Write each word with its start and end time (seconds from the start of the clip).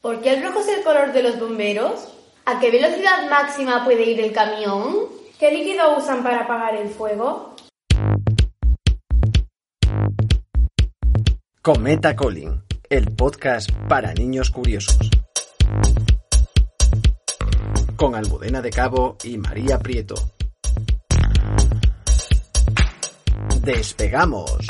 ¿Por 0.00 0.22
qué 0.22 0.32
el 0.32 0.42
rojo 0.42 0.60
es 0.60 0.68
el 0.68 0.82
color 0.82 1.12
de 1.12 1.22
los 1.22 1.38
bomberos? 1.38 2.08
¿A 2.46 2.58
qué 2.58 2.70
velocidad 2.70 3.28
máxima 3.28 3.84
puede 3.84 4.04
ir 4.04 4.18
el 4.20 4.32
camión? 4.32 5.08
¿Qué 5.38 5.52
líquido 5.52 5.94
usan 5.98 6.22
para 6.22 6.44
apagar 6.44 6.74
el 6.74 6.88
fuego? 6.88 7.54
Cometa 11.60 12.16
Colin, 12.16 12.62
el 12.88 13.14
podcast 13.14 13.70
para 13.90 14.14
niños 14.14 14.50
curiosos. 14.50 15.10
Con 17.96 18.14
Almudena 18.14 18.62
de 18.62 18.70
Cabo 18.70 19.18
y 19.22 19.36
María 19.36 19.78
Prieto. 19.80 20.14
¡Despegamos! 23.62 24.66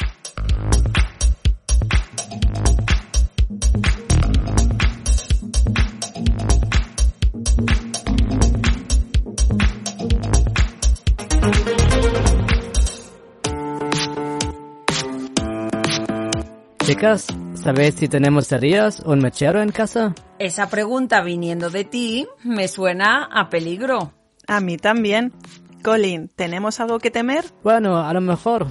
Chicas, 16.91 17.29
¿sabéis 17.55 17.95
si 17.95 18.09
tenemos 18.09 18.49
cerillas 18.49 19.01
o 19.07 19.13
un 19.13 19.21
mechero 19.21 19.63
en 19.63 19.71
casa? 19.71 20.13
Esa 20.41 20.69
pregunta 20.69 21.23
viniendo 21.23 21.71
de 21.71 21.85
ti 21.85 22.27
me 22.43 22.67
suena 22.67 23.29
a 23.31 23.49
peligro. 23.49 24.13
A 24.49 24.59
mí 24.59 24.77
también. 24.77 25.33
Colin, 25.85 26.27
¿tenemos 26.35 26.81
algo 26.81 26.99
que 26.99 27.13
temer? 27.13 27.45
Bueno, 27.63 28.05
a 28.05 28.13
lo 28.13 28.21
mejor. 28.21 28.67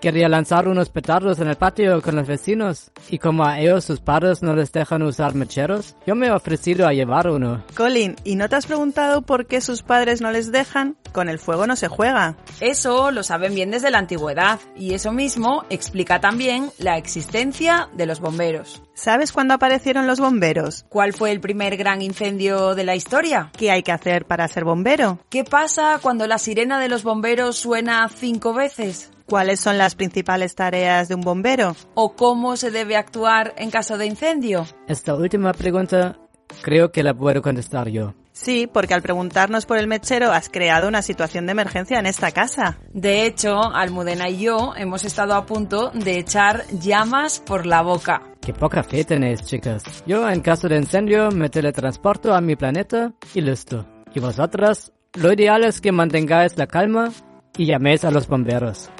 Quería 0.00 0.30
lanzar 0.30 0.66
unos 0.66 0.88
petardos 0.88 1.40
en 1.40 1.48
el 1.48 1.56
patio 1.56 2.00
con 2.00 2.16
los 2.16 2.26
vecinos 2.26 2.90
y 3.10 3.18
como 3.18 3.44
a 3.44 3.60
ellos 3.60 3.84
sus 3.84 4.00
padres 4.00 4.42
no 4.42 4.56
les 4.56 4.72
dejan 4.72 5.02
usar 5.02 5.34
mecheros, 5.34 5.94
yo 6.06 6.14
me 6.14 6.28
he 6.28 6.32
ofrecido 6.32 6.86
a 6.86 6.94
llevar 6.94 7.28
uno. 7.28 7.62
Colin, 7.76 8.16
¿y 8.24 8.36
no 8.36 8.48
te 8.48 8.56
has 8.56 8.64
preguntado 8.64 9.20
por 9.20 9.44
qué 9.44 9.60
sus 9.60 9.82
padres 9.82 10.22
no 10.22 10.30
les 10.30 10.52
dejan? 10.52 10.96
Con 11.12 11.28
el 11.28 11.38
fuego 11.38 11.66
no 11.66 11.76
se 11.76 11.88
juega. 11.88 12.36
Eso 12.60 13.10
lo 13.10 13.22
saben 13.22 13.54
bien 13.54 13.70
desde 13.70 13.90
la 13.90 13.98
antigüedad 13.98 14.58
y 14.74 14.94
eso 14.94 15.12
mismo 15.12 15.64
explica 15.68 16.18
también 16.18 16.70
la 16.78 16.96
existencia 16.96 17.90
de 17.92 18.06
los 18.06 18.20
bomberos. 18.20 18.82
¿Sabes 18.94 19.32
cuándo 19.32 19.54
aparecieron 19.54 20.06
los 20.06 20.20
bomberos? 20.20 20.86
¿Cuál 20.88 21.12
fue 21.12 21.30
el 21.30 21.40
primer 21.40 21.76
gran 21.76 22.00
incendio 22.00 22.74
de 22.74 22.84
la 22.84 22.96
historia? 22.96 23.50
¿Qué 23.56 23.70
hay 23.70 23.82
que 23.82 23.92
hacer 23.92 24.24
para 24.24 24.48
ser 24.48 24.64
bombero? 24.64 25.18
¿Qué 25.28 25.44
pasa 25.44 25.98
cuando 26.00 26.26
la 26.26 26.38
sirena 26.38 26.78
de 26.78 26.88
los 26.88 27.02
bomberos 27.02 27.56
suena 27.56 28.08
cinco 28.08 28.54
veces? 28.54 29.10
¿Cuáles 29.30 29.60
son 29.60 29.78
las 29.78 29.94
principales 29.94 30.56
tareas 30.56 31.06
de 31.06 31.14
un 31.14 31.20
bombero? 31.20 31.76
¿O 31.94 32.16
cómo 32.16 32.56
se 32.56 32.72
debe 32.72 32.96
actuar 32.96 33.54
en 33.58 33.70
caso 33.70 33.96
de 33.96 34.06
incendio? 34.06 34.66
Esta 34.88 35.14
última 35.14 35.52
pregunta 35.52 36.18
creo 36.62 36.90
que 36.90 37.04
la 37.04 37.14
puedo 37.14 37.40
contestar 37.40 37.88
yo. 37.90 38.14
Sí, 38.32 38.66
porque 38.66 38.92
al 38.92 39.02
preguntarnos 39.02 39.66
por 39.66 39.78
el 39.78 39.86
mechero 39.86 40.32
has 40.32 40.48
creado 40.48 40.88
una 40.88 41.00
situación 41.00 41.46
de 41.46 41.52
emergencia 41.52 42.00
en 42.00 42.06
esta 42.06 42.32
casa. 42.32 42.80
De 42.92 43.24
hecho, 43.24 43.72
Almudena 43.72 44.28
y 44.28 44.40
yo 44.40 44.72
hemos 44.76 45.04
estado 45.04 45.34
a 45.34 45.46
punto 45.46 45.92
de 45.94 46.18
echar 46.18 46.66
llamas 46.80 47.38
por 47.38 47.66
la 47.66 47.82
boca. 47.82 48.22
Qué 48.40 48.52
poca 48.52 48.82
fe 48.82 49.04
tenéis, 49.04 49.44
chicas. 49.44 49.84
Yo, 50.06 50.28
en 50.28 50.40
caso 50.40 50.68
de 50.68 50.76
incendio, 50.76 51.30
me 51.30 51.50
teletransporto 51.50 52.34
a 52.34 52.40
mi 52.40 52.56
planeta 52.56 53.12
y 53.32 53.42
listo. 53.42 53.86
Y 54.12 54.18
vosotras, 54.18 54.92
lo 55.14 55.32
ideal 55.32 55.62
es 55.62 55.80
que 55.80 55.92
mantengáis 55.92 56.58
la 56.58 56.66
calma 56.66 57.12
y 57.56 57.66
llaméis 57.66 58.04
a 58.04 58.10
los 58.10 58.26
bomberos. 58.26 58.90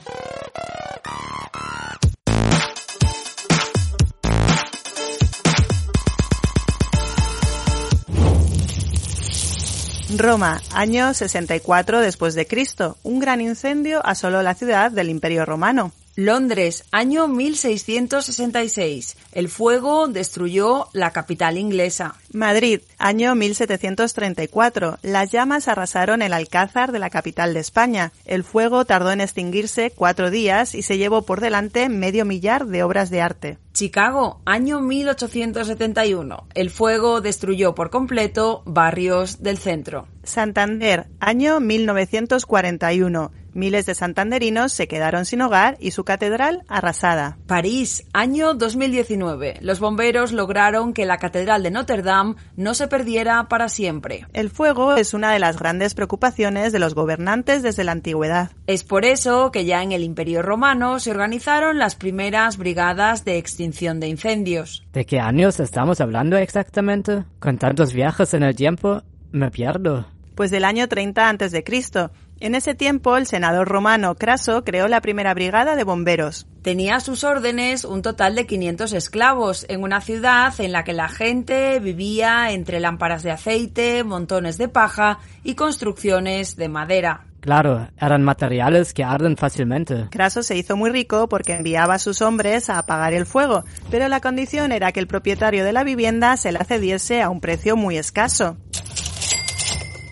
Roma, 10.22 10.60
año 10.75 11.14
64 11.14 12.00
después 12.00 12.34
de 12.34 12.47
Cristo. 12.47 12.98
Un 13.03 13.20
gran 13.20 13.41
incendio 13.41 14.04
asoló 14.04 14.42
la 14.42 14.54
ciudad 14.54 14.91
del 14.91 15.08
Imperio 15.08 15.47
Romano. 15.47 15.92
Londres, 16.16 16.84
año 16.91 17.28
1666. 17.28 19.16
El 19.32 19.48
fuego 19.48 20.09
destruyó 20.09 20.88
la 20.93 21.12
capital 21.12 21.56
inglesa. 21.56 22.16
Madrid, 22.32 22.81
año 22.98 23.34
1734. 23.34 24.99
Las 25.03 25.31
llamas 25.31 25.69
arrasaron 25.69 26.22
el 26.22 26.32
alcázar 26.32 26.93
de 26.93 26.99
la 26.99 27.10
capital 27.10 27.54
de 27.54 27.60
España. 27.60 28.12
El 28.25 28.44
fuego 28.44 28.84
tardó 28.84 29.12
en 29.12 29.20
extinguirse 29.20 29.93
cuatro 29.94 30.31
días 30.31 30.75
y 30.75 30.82
se 30.82 30.99
llevó 30.99 31.22
por 31.22 31.41
delante 31.41 31.88
medio 31.88 32.25
millar 32.25 32.66
de 32.66 32.82
obras 32.82 33.10
de 33.10 33.20
arte. 33.20 33.59
Chicago, 33.72 34.43
año 34.44 34.81
1871. 34.81 36.49
El 36.54 36.70
fuego 36.70 37.20
destruyó 37.20 37.75
por 37.75 37.91
completo 37.91 38.62
barrios 38.66 39.43
del 39.43 39.59
centro. 39.59 40.09
Santander, 40.25 41.06
año 41.20 41.60
1941. 41.60 43.31
Miles 43.53 43.87
de 43.87 43.94
santanderinos 43.94 44.72
se 44.72 44.88
quedaron 44.88 45.25
sin 45.25 45.43
hogar 45.43 45.77
y 45.81 45.91
su 45.91 46.05
catedral 46.05 46.62
arrasada. 46.69 47.38
París, 47.47 48.05
año 48.12 48.55
2019. 48.55 49.59
Los 49.61 49.81
bomberos 49.81 50.33
lograron 50.33 50.93
que 50.93 51.06
la 51.06 51.19
catedral 51.19 51.62
de 51.62 51.71
Notre 51.71 52.03
Dame 52.03 52.37
no 52.56 52.75
se 52.75 52.88
perdiera 52.88 53.49
para 53.49 53.69
siempre. 53.69 54.27
El 54.33 54.50
fuego 54.50 54.94
es 54.94 55.15
una 55.15 55.33
de 55.33 55.38
las 55.38 55.59
grandes 55.59 55.94
preocupaciones 55.94 56.72
de 56.72 56.78
los 56.78 56.94
gobernantes 56.94 57.62
desde 57.62 57.84
la 57.84 57.93
antigüedad. 57.93 58.50
Es 58.66 58.84
por 58.84 59.05
eso 59.05 59.50
que 59.50 59.65
ya 59.65 59.82
en 59.82 59.93
el 59.93 60.05
Imperio 60.05 60.43
Romano 60.43 61.00
se 61.00 61.11
organizaron 61.11 61.78
las 61.78 61.97
primeras 61.97 62.56
brigadas 62.56 63.25
de 63.25 63.38
extinción 63.38 64.00
de 64.00 64.09
incendios. 64.09 64.84
¿De 64.93 65.05
qué 65.05 65.21
años 65.21 65.61
estamos 65.61 66.00
hablando 66.00 66.37
exactamente? 66.37 67.25
Con 67.38 67.59
tantos 67.59 67.93
viajes 67.93 68.34
en 68.34 68.43
el 68.43 68.55
tiempo, 68.55 69.03
me 69.32 69.50
pierdo. 69.50 70.06
Pues 70.34 70.50
del 70.50 70.65
año 70.65 70.88
30 70.88 71.28
antes 71.28 71.53
de 71.53 71.65
Cristo. 71.65 72.11
En 72.43 72.55
ese 72.55 72.75
tiempo, 72.75 73.19
el 73.19 73.27
senador 73.27 73.69
romano 73.69 74.15
Craso 74.15 74.65
creó 74.65 74.89
la 74.89 75.03
primera 75.03 75.34
brigada 75.34 75.77
de 75.77 75.84
bomberos. 75.84 76.47
Tenía 76.62 76.97
a 76.97 77.01
sus 77.01 77.23
órdenes 77.23 77.84
un 77.84 78.01
total 78.01 78.34
de 78.34 78.47
500 78.47 78.95
esclavos 78.95 79.67
en 79.69 79.83
una 79.83 80.01
ciudad 80.01 80.59
en 80.59 80.73
la 80.73 80.83
que 80.83 80.95
la 80.95 81.09
gente 81.11 81.79
vivía 81.81 82.50
entre 82.53 82.81
lámparas 82.81 83.23
de 83.23 83.31
aceite, 83.31 84.05
montones 84.05 84.56
de 84.56 84.69
paja 84.69 85.19
y 85.45 85.55
construcciones 85.55 86.56
de 86.56 86.71
madera. 86.71 87.27
Claro, 87.41 87.89
eran 87.99 88.23
materiales 88.23 88.95
que 88.95 89.05
arden 89.05 89.37
fácilmente. 89.37 90.09
Craso 90.11 90.43
se 90.43 90.56
hizo 90.56 90.77
muy 90.77 90.91
rico 90.91 91.29
porque 91.29 91.55
enviaba 91.55 91.95
a 91.95 91.99
sus 91.99 92.23
hombres 92.23 92.71
a 92.71 92.79
apagar 92.79 93.12
el 93.15 93.27
fuego, 93.27 93.65
pero 93.91 94.09
la 94.09 94.21
condición 94.21 94.73
era 94.73 94.93
que 94.93 95.00
el 95.00 95.06
propietario 95.06 95.65
de 95.65 95.73
la 95.73 95.84
vivienda 95.84 96.37
se 96.37 96.53
la 96.53 96.65
cediese 96.65 97.23
a 97.23 97.31
un 97.31 97.41
precio 97.41 97.77
muy 97.77 97.97
escaso. 97.97 98.56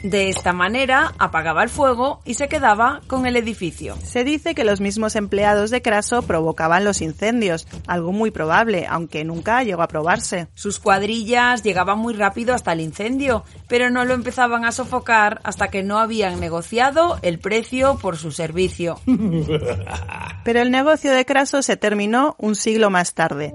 De 0.02 0.28
esta 0.28 0.52
manera 0.52 1.12
apagaba 1.18 1.64
el 1.64 1.68
fuego 1.68 2.20
y 2.24 2.34
se 2.34 2.48
quedaba 2.48 3.00
con 3.08 3.26
el 3.26 3.36
edificio. 3.36 3.96
Se 4.04 4.22
dice 4.22 4.54
que 4.54 4.64
los 4.64 4.80
mismos 4.80 5.16
empleados 5.16 5.70
de 5.70 5.82
Craso 5.82 6.22
provocaban 6.22 6.84
los 6.84 7.02
incendios, 7.02 7.66
algo 7.88 8.12
muy 8.12 8.30
probable, 8.30 8.86
aunque 8.88 9.24
nunca 9.24 9.64
llegó 9.64 9.82
a 9.82 9.88
probarse. 9.88 10.46
Sus 10.54 10.78
cuadrillas 10.78 11.64
llegaban 11.64 11.98
muy 11.98 12.14
rápido 12.14 12.54
hasta 12.54 12.72
el 12.72 12.80
incendio, 12.80 13.44
pero 13.66 13.90
no 13.90 14.04
lo 14.04 14.14
empezaban 14.14 14.64
a 14.64 14.70
sofocar 14.72 15.40
hasta 15.42 15.68
que 15.68 15.82
no 15.82 15.98
habían 15.98 16.38
negociado 16.38 17.18
el 17.22 17.40
precio 17.40 17.98
por 18.00 18.16
su 18.16 18.30
servicio. 18.30 19.00
Pero 20.44 20.62
el 20.62 20.70
negocio 20.70 21.12
de 21.12 21.26
Craso 21.26 21.60
se 21.62 21.76
terminó 21.76 22.34
un 22.38 22.54
siglo 22.54 22.88
más 22.88 23.14
tarde 23.14 23.52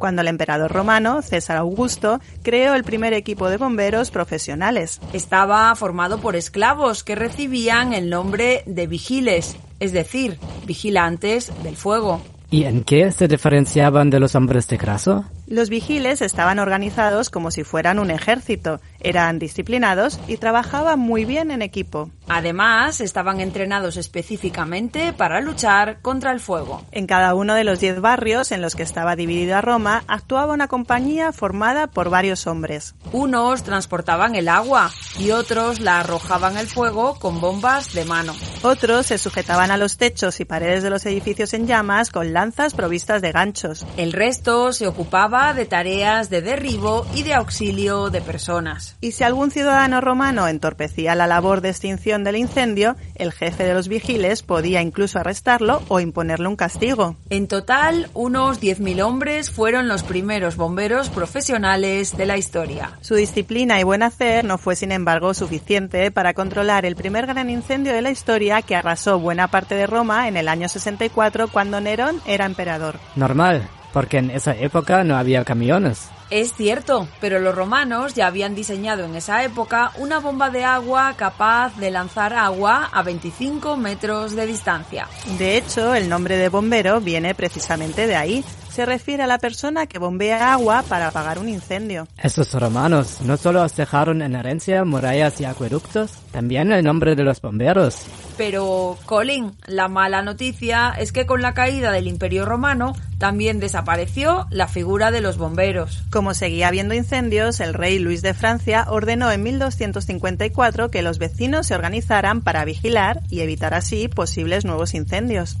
cuando 0.00 0.22
el 0.22 0.28
emperador 0.28 0.72
romano, 0.72 1.22
César 1.22 1.58
Augusto, 1.58 2.20
creó 2.42 2.74
el 2.74 2.82
primer 2.82 3.12
equipo 3.12 3.48
de 3.48 3.58
bomberos 3.58 4.10
profesionales. 4.10 4.98
Estaba 5.12 5.72
formado 5.76 6.20
por 6.20 6.34
esclavos 6.34 7.04
que 7.04 7.14
recibían 7.14 7.92
el 7.92 8.10
nombre 8.10 8.64
de 8.66 8.88
vigiles, 8.88 9.56
es 9.78 9.92
decir, 9.92 10.38
vigilantes 10.66 11.52
del 11.62 11.76
fuego. 11.76 12.20
¿Y 12.50 12.64
en 12.64 12.82
qué 12.82 13.12
se 13.12 13.28
diferenciaban 13.28 14.10
de 14.10 14.18
los 14.18 14.34
hombres 14.34 14.66
de 14.66 14.78
Craso? 14.78 15.24
Los 15.46 15.68
vigiles 15.68 16.20
estaban 16.20 16.58
organizados 16.58 17.30
como 17.30 17.52
si 17.52 17.62
fueran 17.62 18.00
un 18.00 18.10
ejército, 18.10 18.80
eran 19.00 19.38
disciplinados 19.38 20.20
y 20.28 20.36
trabajaban 20.36 20.98
muy 20.98 21.24
bien 21.24 21.50
en 21.50 21.62
equipo. 21.62 22.10
Además, 22.28 23.00
estaban 23.00 23.40
entrenados 23.40 23.96
específicamente 23.96 25.12
para 25.12 25.40
luchar 25.40 26.00
contra 26.00 26.30
el 26.32 26.40
fuego. 26.40 26.84
En 26.92 27.06
cada 27.06 27.34
uno 27.34 27.54
de 27.54 27.64
los 27.64 27.80
diez 27.80 28.00
barrios 28.00 28.52
en 28.52 28.62
los 28.62 28.76
que 28.76 28.84
estaba 28.84 29.16
dividida 29.16 29.60
Roma 29.60 30.04
actuaba 30.06 30.54
una 30.54 30.68
compañía 30.68 31.32
formada 31.32 31.88
por 31.88 32.10
varios 32.10 32.46
hombres. 32.46 32.94
Unos 33.12 33.64
transportaban 33.64 34.36
el 34.36 34.48
agua 34.48 34.90
y 35.18 35.32
otros 35.32 35.80
la 35.80 36.00
arrojaban 36.00 36.56
al 36.56 36.66
fuego 36.66 37.18
con 37.18 37.40
bombas 37.40 37.92
de 37.94 38.04
mano. 38.04 38.34
Otros 38.62 39.06
se 39.06 39.18
sujetaban 39.18 39.70
a 39.70 39.76
los 39.76 39.96
techos 39.96 40.40
y 40.40 40.44
paredes 40.44 40.82
de 40.82 40.90
los 40.90 41.04
edificios 41.06 41.54
en 41.54 41.66
llamas 41.66 42.10
con 42.10 42.32
lanzas 42.32 42.74
provistas 42.74 43.22
de 43.22 43.32
ganchos. 43.32 43.84
El 43.96 44.12
resto 44.12 44.72
se 44.72 44.86
ocupaba 44.86 45.52
de 45.54 45.66
tareas 45.66 46.30
de 46.30 46.42
derribo 46.42 47.06
y 47.14 47.22
de 47.22 47.34
auxilio 47.34 48.10
de 48.10 48.20
personas. 48.20 48.89
Y 49.00 49.12
si 49.12 49.24
algún 49.24 49.50
ciudadano 49.50 50.00
romano 50.00 50.48
entorpecía 50.48 51.14
la 51.14 51.26
labor 51.26 51.60
de 51.60 51.70
extinción 51.70 52.24
del 52.24 52.36
incendio, 52.36 52.96
el 53.14 53.32
jefe 53.32 53.64
de 53.64 53.74
los 53.74 53.88
vigiles 53.88 54.42
podía 54.42 54.82
incluso 54.82 55.18
arrestarlo 55.18 55.82
o 55.88 56.00
imponerle 56.00 56.48
un 56.48 56.56
castigo. 56.56 57.16
En 57.30 57.48
total, 57.48 58.10
unos 58.14 58.60
10.000 58.60 59.02
hombres 59.02 59.50
fueron 59.50 59.88
los 59.88 60.02
primeros 60.02 60.56
bomberos 60.56 61.08
profesionales 61.08 62.16
de 62.16 62.26
la 62.26 62.36
historia. 62.36 62.98
Su 63.00 63.14
disciplina 63.14 63.80
y 63.80 63.84
buen 63.84 64.02
hacer 64.02 64.44
no 64.44 64.58
fue, 64.58 64.76
sin 64.76 64.92
embargo, 64.92 65.34
suficiente 65.34 66.10
para 66.10 66.34
controlar 66.34 66.84
el 66.84 66.96
primer 66.96 67.26
gran 67.26 67.50
incendio 67.50 67.92
de 67.92 68.02
la 68.02 68.10
historia 68.10 68.62
que 68.62 68.76
arrasó 68.76 69.18
buena 69.18 69.48
parte 69.48 69.74
de 69.74 69.86
Roma 69.86 70.28
en 70.28 70.36
el 70.36 70.48
año 70.48 70.68
64 70.68 71.48
cuando 71.48 71.80
Nerón 71.80 72.20
era 72.26 72.46
emperador. 72.46 72.98
Normal, 73.16 73.68
porque 73.92 74.18
en 74.18 74.30
esa 74.30 74.54
época 74.54 75.04
no 75.04 75.16
había 75.16 75.44
camiones. 75.44 76.08
Es 76.30 76.54
cierto, 76.54 77.08
pero 77.20 77.40
los 77.40 77.54
romanos 77.54 78.14
ya 78.14 78.28
habían 78.28 78.54
diseñado 78.54 79.04
en 79.04 79.16
esa 79.16 79.42
época 79.42 79.90
una 79.98 80.20
bomba 80.20 80.48
de 80.50 80.64
agua 80.64 81.14
capaz 81.16 81.76
de 81.76 81.90
lanzar 81.90 82.34
agua 82.34 82.88
a 82.92 83.02
25 83.02 83.76
metros 83.76 84.36
de 84.36 84.46
distancia. 84.46 85.08
De 85.38 85.56
hecho, 85.56 85.92
el 85.94 86.08
nombre 86.08 86.36
de 86.36 86.48
bombero 86.48 87.00
viene 87.00 87.34
precisamente 87.34 88.06
de 88.06 88.14
ahí. 88.14 88.44
Se 88.70 88.86
refiere 88.86 89.24
a 89.24 89.26
la 89.26 89.38
persona 89.38 89.86
que 89.86 89.98
bombea 89.98 90.52
agua 90.52 90.84
para 90.88 91.08
apagar 91.08 91.38
un 91.38 91.48
incendio. 91.48 92.06
Esos 92.22 92.52
romanos 92.54 93.20
no 93.22 93.36
solo 93.36 93.66
dejaron 93.66 94.22
en 94.22 94.36
herencia 94.36 94.84
murallas 94.84 95.40
y 95.40 95.44
acueductos, 95.44 96.12
también 96.30 96.70
el 96.72 96.84
nombre 96.84 97.16
de 97.16 97.24
los 97.24 97.40
bomberos. 97.40 98.06
Pero, 98.36 98.96
Colin, 99.06 99.52
la 99.66 99.88
mala 99.88 100.22
noticia 100.22 100.94
es 100.98 101.12
que 101.12 101.26
con 101.26 101.42
la 101.42 101.52
caída 101.52 101.92
del 101.92 102.06
Imperio 102.06 102.46
Romano 102.46 102.94
también 103.18 103.60
desapareció 103.60 104.46
la 104.50 104.68
figura 104.68 105.10
de 105.10 105.20
los 105.20 105.36
bomberos. 105.36 106.04
Como 106.10 106.32
seguía 106.32 106.68
habiendo 106.68 106.94
incendios, 106.94 107.60
el 107.60 107.74
rey 107.74 107.98
Luis 107.98 108.22
de 108.22 108.34
Francia 108.34 108.86
ordenó 108.88 109.30
en 109.30 109.42
1254 109.42 110.90
que 110.90 111.02
los 111.02 111.18
vecinos 111.18 111.66
se 111.66 111.74
organizaran 111.74 112.40
para 112.40 112.64
vigilar 112.64 113.20
y 113.28 113.40
evitar 113.40 113.74
así 113.74 114.08
posibles 114.08 114.64
nuevos 114.64 114.94
incendios. 114.94 115.58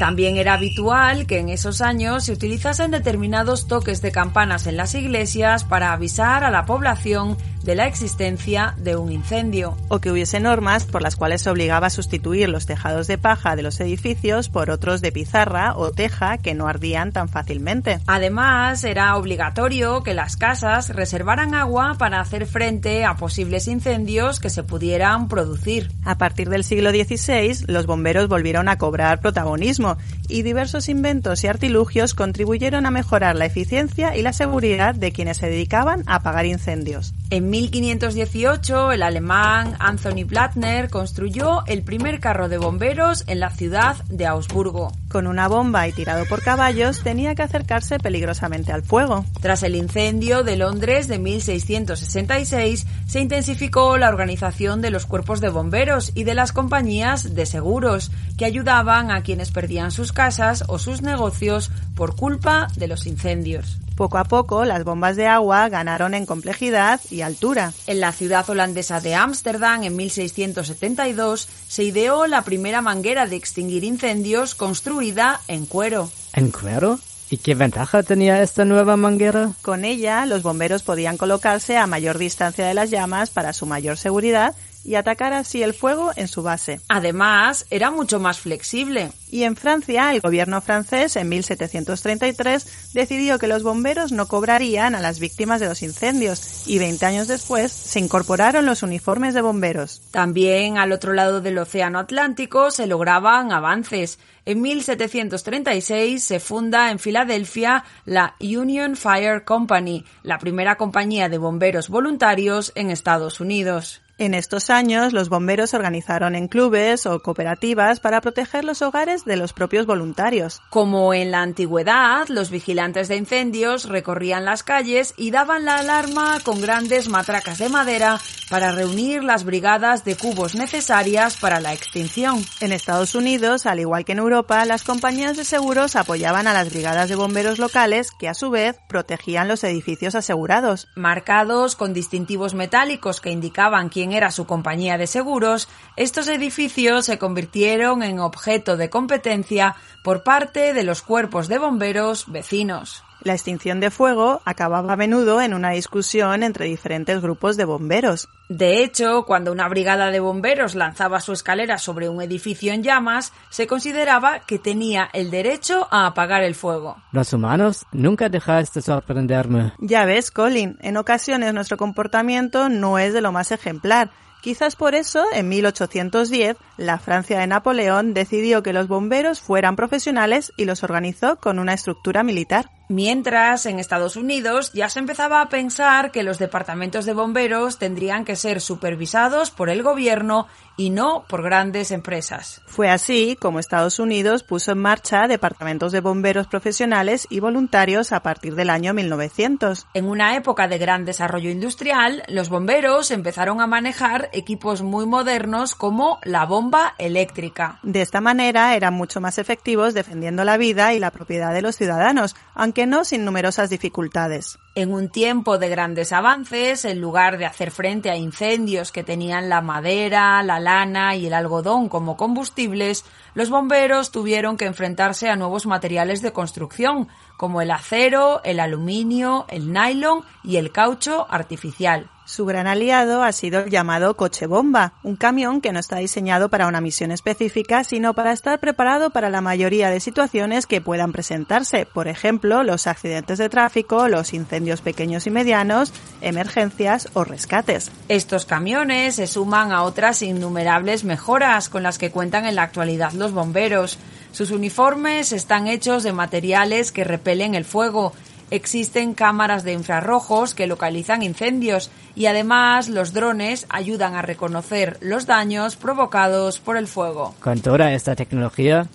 También 0.00 0.38
era 0.38 0.54
habitual 0.54 1.26
que 1.26 1.40
en 1.40 1.50
esos 1.50 1.82
años 1.82 2.24
se 2.24 2.32
utilizasen 2.32 2.90
determinados 2.90 3.66
toques 3.66 4.00
de 4.00 4.10
campanas 4.10 4.66
en 4.66 4.78
las 4.78 4.94
iglesias 4.94 5.64
para 5.64 5.92
avisar 5.92 6.42
a 6.42 6.50
la 6.50 6.64
población 6.64 7.36
de 7.62 7.74
la 7.74 7.86
existencia 7.86 8.74
de 8.78 8.96
un 8.96 9.12
incendio. 9.12 9.76
O 9.88 9.98
que 9.98 10.10
hubiese 10.10 10.40
normas 10.40 10.84
por 10.84 11.02
las 11.02 11.16
cuales 11.16 11.42
se 11.42 11.50
obligaba 11.50 11.88
a 11.88 11.90
sustituir 11.90 12.48
los 12.48 12.66
tejados 12.66 13.06
de 13.06 13.18
paja 13.18 13.56
de 13.56 13.62
los 13.62 13.80
edificios 13.80 14.48
por 14.48 14.70
otros 14.70 15.00
de 15.00 15.12
pizarra 15.12 15.74
o 15.76 15.90
teja 15.90 16.38
que 16.38 16.54
no 16.54 16.68
ardían 16.68 17.12
tan 17.12 17.28
fácilmente. 17.28 18.00
Además, 18.06 18.84
era 18.84 19.16
obligatorio 19.16 20.02
que 20.02 20.14
las 20.14 20.36
casas 20.36 20.88
reservaran 20.90 21.54
agua 21.54 21.96
para 21.98 22.20
hacer 22.20 22.46
frente 22.46 23.04
a 23.04 23.16
posibles 23.16 23.68
incendios 23.68 24.40
que 24.40 24.50
se 24.50 24.62
pudieran 24.62 25.28
producir. 25.28 25.90
A 26.04 26.16
partir 26.16 26.48
del 26.48 26.64
siglo 26.64 26.90
XVI, 26.90 27.66
los 27.66 27.86
bomberos 27.86 28.28
volvieron 28.28 28.68
a 28.68 28.78
cobrar 28.78 29.20
protagonismo 29.20 29.96
y 30.28 30.42
diversos 30.42 30.88
inventos 30.88 31.44
y 31.44 31.48
artilugios 31.48 32.14
contribuyeron 32.14 32.86
a 32.86 32.90
mejorar 32.90 33.36
la 33.36 33.46
eficiencia 33.46 34.16
y 34.16 34.22
la 34.22 34.32
seguridad 34.32 34.94
de 34.94 35.12
quienes 35.12 35.38
se 35.38 35.46
dedicaban 35.50 36.02
a 36.06 36.16
apagar 36.16 36.46
incendios. 36.46 37.14
En 37.30 37.49
1518, 37.50 38.92
el 38.92 39.02
alemán 39.02 39.74
Anthony 39.80 40.24
Blattner 40.24 40.88
construyó 40.88 41.66
el 41.66 41.82
primer 41.82 42.20
carro 42.20 42.48
de 42.48 42.58
bomberos 42.58 43.24
en 43.26 43.40
la 43.40 43.50
ciudad 43.50 43.96
de 44.08 44.26
Augsburgo. 44.26 44.92
Con 45.08 45.26
una 45.26 45.48
bomba 45.48 45.88
y 45.88 45.92
tirado 45.92 46.24
por 46.26 46.42
caballos, 46.42 47.02
tenía 47.02 47.34
que 47.34 47.42
acercarse 47.42 47.98
peligrosamente 47.98 48.70
al 48.72 48.84
fuego. 48.84 49.24
Tras 49.40 49.64
el 49.64 49.74
incendio 49.74 50.44
de 50.44 50.56
Londres 50.56 51.08
de 51.08 51.18
1666, 51.18 52.86
se 53.06 53.20
intensificó 53.20 53.98
la 53.98 54.08
organización 54.08 54.80
de 54.80 54.90
los 54.90 55.06
cuerpos 55.06 55.40
de 55.40 55.48
bomberos 55.48 56.12
y 56.14 56.22
de 56.22 56.34
las 56.34 56.52
compañías 56.52 57.34
de 57.34 57.46
seguros, 57.46 58.12
que 58.38 58.44
ayudaban 58.44 59.10
a 59.10 59.22
quienes 59.22 59.50
perdían 59.50 59.90
sus 59.90 60.12
casas 60.12 60.62
o 60.68 60.78
sus 60.78 61.02
negocios 61.02 61.72
por 61.96 62.14
culpa 62.14 62.68
de 62.76 62.86
los 62.86 63.06
incendios. 63.06 63.80
Poco 64.00 64.16
a 64.16 64.24
poco, 64.24 64.64
las 64.64 64.82
bombas 64.82 65.14
de 65.16 65.26
agua 65.26 65.68
ganaron 65.68 66.14
en 66.14 66.24
complejidad 66.24 67.02
y 67.10 67.20
altura. 67.20 67.74
En 67.86 68.00
la 68.00 68.12
ciudad 68.12 68.48
holandesa 68.48 68.98
de 69.02 69.14
Ámsterdam, 69.14 69.82
en 69.82 69.94
1672, 69.94 71.46
se 71.68 71.84
ideó 71.84 72.26
la 72.26 72.40
primera 72.40 72.80
manguera 72.80 73.26
de 73.26 73.36
extinguir 73.36 73.84
incendios 73.84 74.54
construida 74.54 75.42
en 75.48 75.66
cuero. 75.66 76.10
¿En 76.32 76.50
cuero? 76.50 76.98
¿Y 77.28 77.36
qué 77.36 77.54
ventaja 77.54 78.02
tenía 78.02 78.40
esta 78.40 78.64
nueva 78.64 78.96
manguera? 78.96 79.52
Con 79.60 79.84
ella, 79.84 80.24
los 80.24 80.42
bomberos 80.42 80.82
podían 80.82 81.18
colocarse 81.18 81.76
a 81.76 81.86
mayor 81.86 82.16
distancia 82.16 82.66
de 82.66 82.72
las 82.72 82.88
llamas 82.88 83.28
para 83.28 83.52
su 83.52 83.66
mayor 83.66 83.98
seguridad 83.98 84.54
y 84.84 84.94
atacar 84.94 85.32
así 85.32 85.62
el 85.62 85.74
fuego 85.74 86.12
en 86.16 86.28
su 86.28 86.42
base. 86.42 86.80
Además, 86.88 87.66
era 87.70 87.90
mucho 87.90 88.18
más 88.20 88.40
flexible. 88.40 89.12
Y 89.30 89.44
en 89.44 89.56
Francia, 89.56 90.12
el 90.12 90.20
gobierno 90.20 90.60
francés 90.60 91.16
en 91.16 91.28
1733 91.28 92.92
decidió 92.94 93.38
que 93.38 93.46
los 93.46 93.62
bomberos 93.62 94.10
no 94.10 94.26
cobrarían 94.26 94.94
a 94.94 95.00
las 95.00 95.20
víctimas 95.20 95.60
de 95.60 95.68
los 95.68 95.82
incendios 95.82 96.66
y 96.66 96.78
20 96.78 97.06
años 97.06 97.28
después 97.28 97.70
se 97.72 98.00
incorporaron 98.00 98.66
los 98.66 98.82
uniformes 98.82 99.34
de 99.34 99.42
bomberos. 99.42 100.02
También 100.10 100.78
al 100.78 100.92
otro 100.92 101.12
lado 101.12 101.40
del 101.40 101.58
Océano 101.58 101.98
Atlántico 101.98 102.70
se 102.70 102.86
lograban 102.86 103.52
avances. 103.52 104.18
En 104.46 104.62
1736 104.62 106.24
se 106.24 106.40
funda 106.40 106.90
en 106.90 106.98
Filadelfia 106.98 107.84
la 108.04 108.34
Union 108.40 108.96
Fire 108.96 109.44
Company, 109.44 110.04
la 110.22 110.38
primera 110.38 110.76
compañía 110.76 111.28
de 111.28 111.38
bomberos 111.38 111.88
voluntarios 111.88 112.72
en 112.74 112.90
Estados 112.90 113.40
Unidos. 113.40 114.02
En 114.20 114.34
estos 114.34 114.68
años, 114.68 115.14
los 115.14 115.30
bomberos 115.30 115.70
se 115.70 115.78
organizaron 115.78 116.34
en 116.34 116.46
clubes 116.46 117.06
o 117.06 117.20
cooperativas 117.20 118.00
para 118.00 118.20
proteger 118.20 118.66
los 118.66 118.82
hogares 118.82 119.24
de 119.24 119.38
los 119.38 119.54
propios 119.54 119.86
voluntarios. 119.86 120.60
Como 120.68 121.14
en 121.14 121.30
la 121.30 121.40
antigüedad, 121.40 122.28
los 122.28 122.50
vigilantes 122.50 123.08
de 123.08 123.16
incendios 123.16 123.88
recorrían 123.88 124.44
las 124.44 124.62
calles 124.62 125.14
y 125.16 125.30
daban 125.30 125.64
la 125.64 125.76
alarma 125.76 126.38
con 126.44 126.60
grandes 126.60 127.08
matracas 127.08 127.56
de 127.56 127.70
madera 127.70 128.20
para 128.50 128.72
reunir 128.72 129.24
las 129.24 129.44
brigadas 129.44 130.04
de 130.04 130.16
cubos 130.16 130.54
necesarias 130.54 131.38
para 131.38 131.58
la 131.58 131.72
extinción. 131.72 132.44
En 132.60 132.72
Estados 132.72 133.14
Unidos, 133.14 133.64
al 133.64 133.80
igual 133.80 134.04
que 134.04 134.12
en 134.12 134.18
Europa, 134.18 134.62
las 134.66 134.84
compañías 134.84 135.38
de 135.38 135.46
seguros 135.46 135.96
apoyaban 135.96 136.46
a 136.46 136.52
las 136.52 136.68
brigadas 136.68 137.08
de 137.08 137.14
bomberos 137.14 137.58
locales 137.58 138.10
que 138.10 138.28
a 138.28 138.34
su 138.34 138.50
vez 138.50 138.76
protegían 138.86 139.48
los 139.48 139.64
edificios 139.64 140.14
asegurados. 140.14 140.88
Marcados 140.94 141.74
con 141.74 141.94
distintivos 141.94 142.52
metálicos 142.52 143.22
que 143.22 143.30
indicaban 143.30 143.88
quién 143.88 144.09
era 144.12 144.30
su 144.30 144.46
compañía 144.46 144.98
de 144.98 145.06
seguros, 145.06 145.68
estos 145.96 146.28
edificios 146.28 147.06
se 147.06 147.18
convirtieron 147.18 148.02
en 148.02 148.20
objeto 148.20 148.76
de 148.76 148.90
competencia 148.90 149.76
por 150.02 150.22
parte 150.22 150.72
de 150.72 150.82
los 150.82 151.02
cuerpos 151.02 151.48
de 151.48 151.58
bomberos 151.58 152.30
vecinos. 152.30 153.04
La 153.22 153.34
extinción 153.34 153.80
de 153.80 153.90
fuego 153.90 154.40
acababa 154.46 154.94
a 154.94 154.96
menudo 154.96 155.42
en 155.42 155.52
una 155.52 155.70
discusión 155.70 156.42
entre 156.42 156.64
diferentes 156.64 157.20
grupos 157.20 157.58
de 157.58 157.66
bomberos. 157.66 158.28
De 158.48 158.82
hecho, 158.82 159.24
cuando 159.26 159.52
una 159.52 159.68
brigada 159.68 160.10
de 160.10 160.20
bomberos 160.20 160.74
lanzaba 160.74 161.20
su 161.20 161.32
escalera 161.32 161.76
sobre 161.76 162.08
un 162.08 162.22
edificio 162.22 162.72
en 162.72 162.82
llamas, 162.82 163.32
se 163.50 163.66
consideraba 163.66 164.40
que 164.40 164.58
tenía 164.58 165.10
el 165.12 165.30
derecho 165.30 165.86
a 165.90 166.06
apagar 166.06 166.42
el 166.42 166.54
fuego. 166.54 166.96
Los 167.12 167.32
humanos 167.34 167.84
nunca 167.92 168.30
dejáis 168.30 168.72
de 168.72 168.80
sorprenderme. 168.80 169.74
Ya 169.78 170.06
ves, 170.06 170.30
Colin, 170.30 170.78
en 170.80 170.96
ocasiones 170.96 171.52
nuestro 171.52 171.76
comportamiento 171.76 172.70
no 172.70 172.98
es 172.98 173.12
de 173.12 173.20
lo 173.20 173.32
más 173.32 173.52
ejemplar. 173.52 174.10
Quizás 174.40 174.74
por 174.74 174.94
eso, 174.94 175.24
en 175.34 175.50
1810, 175.50 176.56
la 176.78 176.98
Francia 176.98 177.38
de 177.38 177.46
Napoleón 177.46 178.14
decidió 178.14 178.62
que 178.62 178.72
los 178.72 178.88
bomberos 178.88 179.40
fueran 179.40 179.76
profesionales 179.76 180.52
y 180.56 180.64
los 180.64 180.82
organizó 180.82 181.36
con 181.36 181.58
una 181.58 181.74
estructura 181.74 182.22
militar. 182.22 182.70
Mientras, 182.90 183.66
en 183.66 183.78
Estados 183.78 184.16
Unidos 184.16 184.72
ya 184.72 184.88
se 184.88 184.98
empezaba 184.98 185.42
a 185.42 185.48
pensar 185.48 186.10
que 186.10 186.24
los 186.24 186.40
departamentos 186.40 187.04
de 187.06 187.12
bomberos 187.12 187.78
tendrían 187.78 188.24
que 188.24 188.34
ser 188.34 188.60
supervisados 188.60 189.52
por 189.52 189.70
el 189.70 189.84
gobierno 189.84 190.48
y 190.76 190.90
no 190.90 191.24
por 191.28 191.44
grandes 191.44 191.92
empresas. 191.92 192.62
Fue 192.66 192.90
así 192.90 193.36
como 193.38 193.60
Estados 193.60 194.00
Unidos 194.00 194.42
puso 194.42 194.72
en 194.72 194.78
marcha 194.78 195.28
departamentos 195.28 195.92
de 195.92 196.00
bomberos 196.00 196.48
profesionales 196.48 197.28
y 197.30 197.38
voluntarios 197.38 198.10
a 198.10 198.24
partir 198.24 198.56
del 198.56 198.70
año 198.70 198.92
1900. 198.92 199.86
En 199.94 200.06
una 200.06 200.34
época 200.34 200.66
de 200.66 200.78
gran 200.78 201.04
desarrollo 201.04 201.50
industrial, 201.50 202.24
los 202.26 202.48
bomberos 202.48 203.12
empezaron 203.12 203.60
a 203.60 203.68
manejar 203.68 204.30
equipos 204.32 204.82
muy 204.82 205.06
modernos 205.06 205.76
como 205.76 206.18
la 206.24 206.44
bomba 206.44 206.94
eléctrica. 206.98 207.78
De 207.84 208.02
esta 208.02 208.20
manera 208.20 208.74
eran 208.74 208.94
mucho 208.94 209.20
más 209.20 209.38
efectivos 209.38 209.94
defendiendo 209.94 210.42
la 210.42 210.56
vida 210.56 210.92
y 210.92 210.98
la 210.98 211.12
propiedad 211.12 211.52
de 211.52 211.62
los 211.62 211.76
ciudadanos, 211.76 212.34
aunque 212.54 212.79
sin 213.04 213.26
numerosas 213.26 213.68
dificultades. 213.68 214.58
En 214.74 214.90
un 214.92 215.10
tiempo 215.10 215.58
de 215.58 215.68
grandes 215.68 216.12
avances, 216.12 216.86
en 216.86 216.98
lugar 216.98 217.36
de 217.36 217.44
hacer 217.44 217.70
frente 217.70 218.10
a 218.10 218.16
incendios 218.16 218.90
que 218.90 219.04
tenían 219.04 219.50
la 219.50 219.60
madera, 219.60 220.42
la 220.42 220.60
lana 220.60 221.14
y 221.14 221.26
el 221.26 221.34
algodón 221.34 221.90
como 221.90 222.16
combustibles, 222.16 223.04
los 223.34 223.50
bomberos 223.50 224.12
tuvieron 224.12 224.56
que 224.56 224.64
enfrentarse 224.64 225.28
a 225.28 225.36
nuevos 225.36 225.66
materiales 225.66 226.22
de 226.22 226.32
construcción, 226.32 227.08
como 227.36 227.60
el 227.60 227.70
acero, 227.70 228.40
el 228.44 228.60
aluminio, 228.60 229.44
el 229.50 229.74
nylon 229.74 230.24
y 230.42 230.56
el 230.56 230.72
caucho 230.72 231.26
artificial. 231.28 232.08
Su 232.30 232.46
gran 232.46 232.68
aliado 232.68 233.24
ha 233.24 233.32
sido 233.32 233.58
el 233.58 233.70
llamado 233.70 234.16
coche 234.16 234.46
bomba, 234.46 234.92
un 235.02 235.16
camión 235.16 235.60
que 235.60 235.72
no 235.72 235.80
está 235.80 235.96
diseñado 235.96 236.48
para 236.48 236.68
una 236.68 236.80
misión 236.80 237.10
específica, 237.10 237.82
sino 237.82 238.14
para 238.14 238.30
estar 238.30 238.60
preparado 238.60 239.10
para 239.10 239.30
la 239.30 239.40
mayoría 239.40 239.90
de 239.90 239.98
situaciones 239.98 240.68
que 240.68 240.80
puedan 240.80 241.10
presentarse, 241.10 241.86
por 241.86 242.06
ejemplo, 242.06 242.62
los 242.62 242.86
accidentes 242.86 243.38
de 243.38 243.48
tráfico, 243.48 244.06
los 244.06 244.32
incendios 244.32 244.80
pequeños 244.80 245.26
y 245.26 245.30
medianos, 245.30 245.92
emergencias 246.20 247.08
o 247.14 247.24
rescates. 247.24 247.90
Estos 248.08 248.46
camiones 248.46 249.16
se 249.16 249.26
suman 249.26 249.72
a 249.72 249.82
otras 249.82 250.22
innumerables 250.22 251.02
mejoras 251.02 251.68
con 251.68 251.82
las 251.82 251.98
que 251.98 252.12
cuentan 252.12 252.46
en 252.46 252.54
la 252.54 252.62
actualidad 252.62 253.10
los 253.10 253.32
bomberos. 253.32 253.98
Sus 254.30 254.52
uniformes 254.52 255.32
están 255.32 255.66
hechos 255.66 256.04
de 256.04 256.12
materiales 256.12 256.92
que 256.92 257.02
repelen 257.02 257.56
el 257.56 257.64
fuego 257.64 258.12
Existen 258.50 259.14
cámaras 259.14 259.62
de 259.62 259.72
infrarrojos 259.72 260.54
que 260.54 260.66
localizan 260.66 261.22
incendios 261.22 261.90
y 262.16 262.26
además 262.26 262.88
los 262.88 263.12
drones 263.12 263.66
ayudan 263.68 264.14
a 264.14 264.22
reconocer 264.22 264.98
los 265.00 265.26
daños 265.26 265.76
provocados 265.76 266.58
por 266.58 266.76
el 266.76 266.88
fuego. 266.88 267.34
Con 267.40 267.60
toda 267.60 267.92
esta 267.92 268.16
tecnología, 268.16 268.88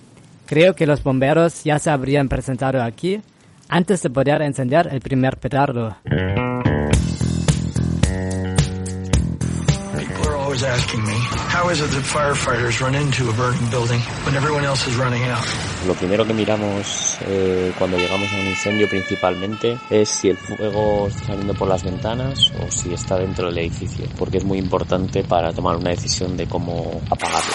creo 0.45 0.75
que 0.75 0.85
los 0.85 1.03
bomberos 1.03 1.63
ya 1.63 1.79
se 1.79 1.89
habrían 1.89 2.27
presentado 2.27 2.83
aquí 2.83 3.21
antes 3.69 4.01
de 4.01 4.09
poder 4.09 4.41
encender 4.41 4.89
el 4.91 4.99
primer 4.99 5.37
petardo. 5.37 5.95
Lo 15.87 15.93
primero 15.93 16.25
que 16.25 16.33
miramos 16.33 17.17
eh, 17.21 17.71
cuando 17.77 17.97
llegamos 17.97 18.31
a 18.33 18.35
un 18.35 18.47
incendio 18.47 18.89
principalmente 18.89 19.77
es 19.89 20.09
si 20.09 20.29
el 20.29 20.37
fuego 20.37 21.07
está 21.07 21.27
saliendo 21.27 21.53
por 21.53 21.69
las 21.69 21.83
ventanas 21.83 22.51
o 22.59 22.69
si 22.69 22.93
está 22.93 23.17
dentro 23.17 23.47
del 23.47 23.59
edificio, 23.59 24.05
porque 24.17 24.37
es 24.39 24.43
muy 24.43 24.57
importante 24.57 25.23
para 25.23 25.53
tomar 25.53 25.77
una 25.77 25.91
decisión 25.91 26.35
de 26.35 26.45
cómo 26.45 27.01
apagarlo. 27.09 27.53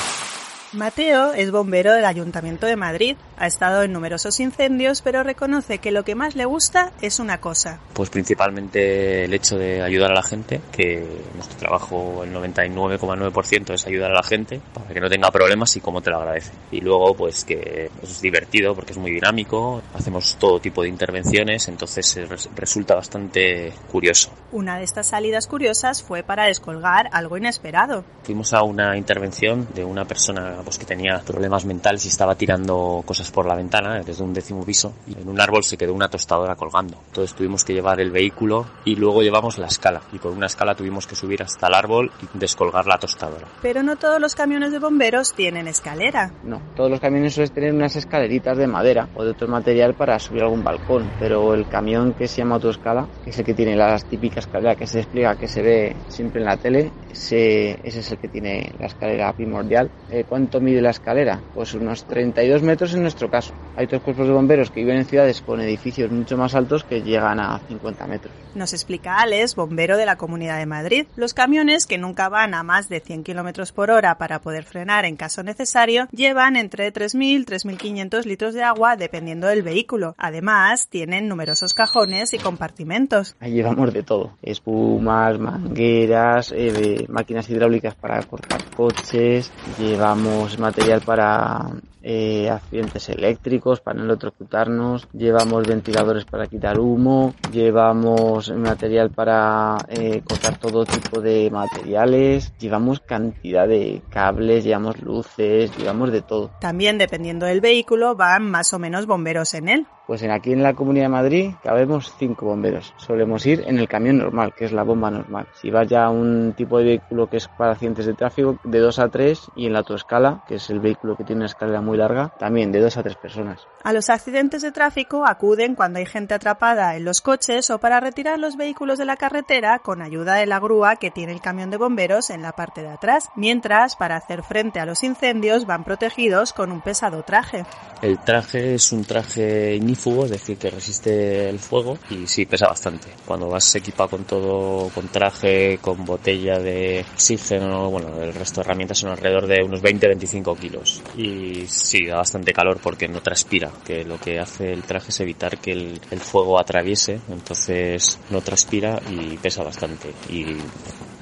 Mateo 0.73 1.33
es 1.33 1.51
bombero 1.51 1.93
del 1.93 2.05
Ayuntamiento 2.05 2.65
de 2.65 2.77
Madrid. 2.77 3.17
Ha 3.37 3.49
estado 3.49 3.83
en 3.83 3.93
numerosos 3.93 4.39
incendios, 4.39 5.03
pero 5.03 5.25
reconoce 5.25 5.79
que 5.79 5.91
lo 5.91 6.05
que 6.05 6.15
más 6.15 6.37
le 6.37 6.45
gusta 6.45 6.93
es 7.01 7.19
una 7.19 7.41
cosa. 7.41 7.81
Pues 7.93 8.09
principalmente 8.09 9.25
el 9.25 9.35
hecho 9.35 9.59
de 9.59 9.83
ayudar 9.83 10.13
a 10.13 10.15
la 10.15 10.23
gente, 10.23 10.61
que 10.71 11.05
nuestro 11.35 11.59
trabajo 11.59 12.23
el 12.23 12.33
99,9% 12.33 13.75
es 13.75 13.85
ayudar 13.85 14.13
a 14.13 14.15
la 14.15 14.23
gente 14.23 14.61
para 14.73 14.87
que 14.95 15.01
no 15.01 15.09
tenga 15.09 15.33
problemas 15.33 15.75
y 15.75 15.81
cómo 15.81 16.03
te 16.03 16.11
lo 16.11 16.19
agradece. 16.19 16.53
Y 16.71 16.81
luego 16.83 17.15
pues 17.15 17.45
que 17.45 17.91
es 18.01 18.21
divertido 18.21 18.73
porque 18.77 18.93
es 18.93 18.99
muy 18.99 19.11
dinámico, 19.11 19.83
hacemos 19.93 20.37
todo 20.39 20.61
tipo 20.61 20.83
de 20.83 20.89
intervenciones, 20.89 21.67
entonces 21.67 22.17
resulta 22.55 22.95
bastante 22.95 23.73
curioso. 23.91 24.31
Una 24.53 24.79
de 24.79 24.85
estas 24.85 25.09
salidas 25.09 25.49
curiosas 25.49 26.05
fue 26.05 26.23
para 26.23 26.45
descolgar 26.45 27.09
algo 27.11 27.37
inesperado. 27.37 28.05
Fuimos 28.23 28.53
a 28.53 28.63
una 28.63 28.97
intervención 28.97 29.67
de 29.75 29.83
una 29.83 30.05
persona 30.05 30.60
pues, 30.63 30.79
que 30.79 30.85
tenía 30.85 31.21
problemas 31.25 31.65
mentales 31.65 32.05
y 32.05 32.09
estaba 32.09 32.35
tirando 32.35 33.03
cosas 33.05 33.31
por 33.31 33.47
la 33.47 33.55
ventana 33.55 34.01
desde 34.01 34.23
un 34.23 34.33
décimo 34.33 34.65
piso 34.65 34.93
y 35.07 35.21
en 35.21 35.29
un 35.29 35.41
árbol 35.41 35.65
se 35.65 35.77
quedó 35.77 35.95
una 35.95 36.09
tostadora 36.09 36.55
colgando. 36.57 36.99
Entonces 37.09 37.35
tuvimos 37.37 37.65
que 37.65 37.73
llevar 37.73 38.01
el 38.01 38.11
vehículo 38.11 38.67
y 38.85 38.97
luego 38.97 39.23
llevamos 39.23 39.59
la 39.59 39.67
escala 39.67 40.03
y 40.13 40.19
con 40.19 40.33
una 40.33 40.47
escala 40.47 40.75
tuvimos 40.75 41.07
que 41.07 41.15
subir 41.15 41.43
hasta 41.43 41.67
el 41.67 41.75
árbol 41.75 42.11
y 42.23 42.39
descolgar 42.39 42.87
la 42.87 42.99
tostadora. 42.99 43.47
Pero 43.63 43.83
no 43.83 43.97
todos 43.97 44.21
los 44.21 44.35
camiones 44.35 44.73
de 44.73 44.79
bomberos 44.79 45.33
tienen 45.35 45.69
escalera. 45.69 46.33
No, 46.43 46.61
todos 46.77 46.91
los 46.91 47.01
camiones 47.01 47.35
suelen 47.35 47.55
tener 47.55 47.75
unas 47.75 47.97
escaleritas 47.97 48.57
de 48.57 48.67
madera 48.67 49.09
o 49.15 49.25
de 49.25 49.31
otro 49.31 49.49
material 49.49 49.95
para 49.95 50.19
subir 50.19 50.43
algún 50.43 50.65
balcón, 50.65 51.11
pero 51.19 51.55
el 51.55 51.69
camión 51.69 52.15
que 52.15 52.29
se 52.29 52.39
llama 52.39 52.57
autoescala, 52.57 53.09
que 53.25 53.31
es 53.31 53.39
el 53.39 53.45
que 53.45 53.55
tiene 53.55 53.77
las 53.77 54.05
típicas 54.05 54.47
escaleras 54.47 54.77
que 54.77 54.87
se 54.87 54.99
despliega, 54.99 55.37
que 55.37 55.49
se 55.49 55.63
ve 55.63 55.97
siempre 56.09 56.41
en 56.41 56.47
la 56.47 56.57
tele, 56.57 56.91
ese, 57.11 57.73
ese 57.87 58.01
es 58.01 58.13
el 58.13 58.19
que 58.19 58.29
tiene 58.29 58.73
la 58.79 58.87
escalera 58.87 59.33
primordial. 59.33 59.91
Eh, 60.11 60.25
¿Cuánto 60.51 60.67
mide 60.67 60.83
la 60.83 60.91
escalera? 60.91 61.41
Pues 61.55 61.75
unos 61.75 62.03
32 62.07 62.61
metros 62.63 62.93
en 62.95 63.03
nuestro 63.03 63.31
caso. 63.31 63.55
Hay 63.77 63.85
otros 63.85 64.03
cuerpos 64.03 64.27
de 64.27 64.33
bomberos 64.33 64.73
que 64.73 64.81
viven 64.81 64.97
en 64.97 65.05
ciudades 65.05 65.43
con 65.43 65.61
edificios 65.61 66.11
mucho 66.11 66.37
más 66.37 66.57
altos 66.57 66.83
que 66.83 67.03
llegan 67.03 67.39
a 67.39 67.61
50 67.69 68.07
metros. 68.09 68.35
Nos 68.57 68.73
explica 68.73 69.21
Alex, 69.21 69.55
bombero 69.55 69.97
de 69.97 70.07
la 70.07 70.17
Comunidad 70.17 70.59
de 70.59 70.67
Madrid. 70.67 71.07
Los 71.15 71.35
camiones, 71.35 71.87
que 71.87 71.99
nunca 71.99 72.29
van 72.29 72.55
a 72.55 72.65
más 72.65 72.89
de 72.89 72.99
100 72.99 73.23
kilómetros 73.23 73.71
por 73.71 73.93
hora 73.93 74.19
para 74.19 74.41
poder 74.41 74.65
frenar 74.65 75.05
en 75.05 75.15
caso 75.15 75.45
necesario, 75.45 76.09
llevan 76.11 76.57
entre 76.57 76.93
3.000 76.93 77.23
y 77.23 77.45
3.500 77.45 78.25
litros 78.25 78.53
de 78.53 78.65
agua 78.65 78.97
dependiendo 78.97 79.47
del 79.47 79.63
vehículo. 79.63 80.17
Además, 80.19 80.89
tienen 80.89 81.29
numerosos 81.29 81.75
cajones 81.75 82.35
y 82.35 82.39
compartimentos. 82.39 83.37
Ahí 83.39 83.53
llevamos 83.53 83.93
de 83.93 84.03
todo: 84.03 84.33
espumas, 84.43 85.39
mangueras, 85.39 86.53
eh, 86.57 87.07
máquinas 87.09 87.49
hidráulicas 87.49 87.95
para 87.95 88.21
cortar 88.25 88.65
coches, 88.77 89.53
llevamos 89.79 90.40
material 90.59 91.01
para 91.03 91.71
eh, 92.03 92.49
accidentes 92.49 93.09
eléctricos 93.11 93.81
para 93.81 93.99
no 93.99 94.05
electrocutarnos, 94.05 95.09
llevamos 95.13 95.67
ventiladores 95.67 96.25
para 96.25 96.47
quitar 96.47 96.79
humo, 96.79 97.35
llevamos 97.53 98.51
material 98.51 99.11
para 99.11 99.77
eh, 99.89 100.23
cortar 100.27 100.59
todo 100.59 100.87
tipo 100.87 101.21
de 101.21 101.51
materiales, 101.51 102.53
llevamos 102.59 103.01
cantidad 103.01 103.69
de 103.69 104.03
cables, 104.09 104.65
llevamos 104.65 105.01
luces, 105.01 105.77
llevamos 105.77 106.11
de 106.13 106.23
todo. 106.23 106.51
También 106.61 106.99
dependiendo 106.99 107.47
del 107.47 107.61
vehículo 107.61 108.15
van 108.15 108.51
más 108.51 108.73
o 108.73 108.79
menos 108.79 109.07
bomberos 109.07 109.55
en 109.55 109.69
él. 109.69 109.87
Pues 110.11 110.25
en 110.25 110.33
aquí 110.33 110.53
en 110.53 110.65
la 110.65 110.75
Comunidad 110.75 111.05
de 111.05 111.11
Madrid 111.11 111.51
cabemos 111.63 112.13
cinco 112.19 112.47
bomberos. 112.47 112.93
Solemos 112.97 113.47
ir 113.47 113.63
en 113.69 113.79
el 113.79 113.87
camión 113.87 114.19
normal, 114.19 114.53
que 114.57 114.65
es 114.65 114.73
la 114.73 114.83
bomba 114.83 115.09
normal. 115.09 115.47
Si 115.55 115.71
vas 115.71 115.87
ya 115.87 116.07
a 116.07 116.11
un 116.11 116.53
tipo 116.57 116.79
de 116.79 116.85
vehículo 116.85 117.31
que 117.31 117.37
es 117.37 117.47
para 117.47 117.75
accidentes 117.75 118.07
de 118.07 118.15
tráfico, 118.15 118.59
de 118.65 118.81
dos 118.81 118.99
a 118.99 119.09
tres, 119.09 119.47
y 119.55 119.67
en 119.67 119.73
la 119.73 119.79
autoescala, 119.79 120.43
que 120.49 120.57
es 120.57 120.69
el 120.69 120.81
vehículo 120.81 121.15
que 121.17 121.23
tiene 121.23 121.43
una 121.43 121.47
escalera 121.47 121.81
muy 121.81 121.97
larga, 121.97 122.35
también 122.41 122.73
de 122.73 122.81
dos 122.81 122.97
a 122.97 123.05
tres 123.05 123.15
personas. 123.15 123.69
A 123.85 123.93
los 123.93 124.11
accidentes 124.11 124.63
de 124.63 124.73
tráfico 124.73 125.25
acuden 125.25 125.77
cuando 125.77 126.01
hay 126.01 126.07
gente 126.07 126.35
atrapada 126.35 126.97
en 126.97 127.05
los 127.05 127.21
coches 127.21 127.71
o 127.71 127.79
para 127.79 128.01
retirar 128.01 128.37
los 128.41 128.57
vehículos 128.57 128.99
de 128.99 129.05
la 129.05 129.17
carretera 129.17 129.79
con 129.79 130.03
ayuda 130.03 130.35
de 130.35 130.47
la 130.47 130.59
grúa 130.59 130.97
que 130.97 131.13
tiene 131.13 131.33
el 131.33 131.41
camión 131.41 131.71
de 131.71 131.77
bomberos 131.77 132.31
en 132.31 132.43
la 132.43 132.51
parte 132.51 132.83
de 132.83 132.89
atrás, 132.89 133.29
mientras 133.37 133.95
para 133.95 134.17
hacer 134.17 134.43
frente 134.43 134.81
a 134.81 134.87
los 134.87 135.05
incendios 135.05 135.67
van 135.67 135.85
protegidos 135.85 136.53
con 136.53 136.73
un 136.73 136.81
pesado 136.81 137.23
traje. 137.23 137.65
El 138.03 138.19
traje 138.19 138.75
es 138.75 138.91
un 138.91 139.05
traje 139.05 139.77
ignífugo, 140.01 140.25
es 140.25 140.31
decir, 140.31 140.57
que 140.57 140.71
resiste 140.71 141.49
el 141.49 141.59
fuego 141.59 141.99
y 142.11 142.27
sí 142.27 142.47
pesa 142.47 142.67
bastante. 142.69 143.09
Cuando 143.25 143.49
vas 143.49 143.75
equipado 143.75 144.11
con 144.11 144.25
todo, 144.25 144.89
con 144.91 145.09
traje, 145.09 145.79
con 145.79 146.05
botella 146.05 146.59
de 146.59 147.05
oxígeno, 147.13 147.91
bueno, 147.91 148.21
el 148.21 148.35
resto 148.35 148.61
de 148.61 148.67
herramientas 148.67 148.99
son 148.99 149.11
alrededor 149.11 149.47
de 149.47 149.63
unos 149.63 149.83
20-25 149.83 150.59
kilos. 150.59 151.03
Y 151.17 151.67
sí, 151.67 152.07
da 152.07 152.17
bastante 152.17 152.53
calor 152.53 152.79
porque 152.83 153.09
no 153.09 153.21
transpira, 153.21 153.71
que 153.85 154.05
lo 154.05 154.19
que 154.19 154.39
hace 154.39 154.73
el 154.73 154.83
traje 154.83 155.11
es 155.11 155.21
evitar 155.21 155.59
que 155.59 155.73
el, 155.73 156.01
el 156.11 156.21
fuego 156.21 156.59
atraviese, 156.59 157.21
entonces 157.29 158.19
no 158.31 158.41
transpira 158.41 159.01
y 159.11 159.37
pesa 159.37 159.63
bastante 159.63 160.13
y 160.29 160.57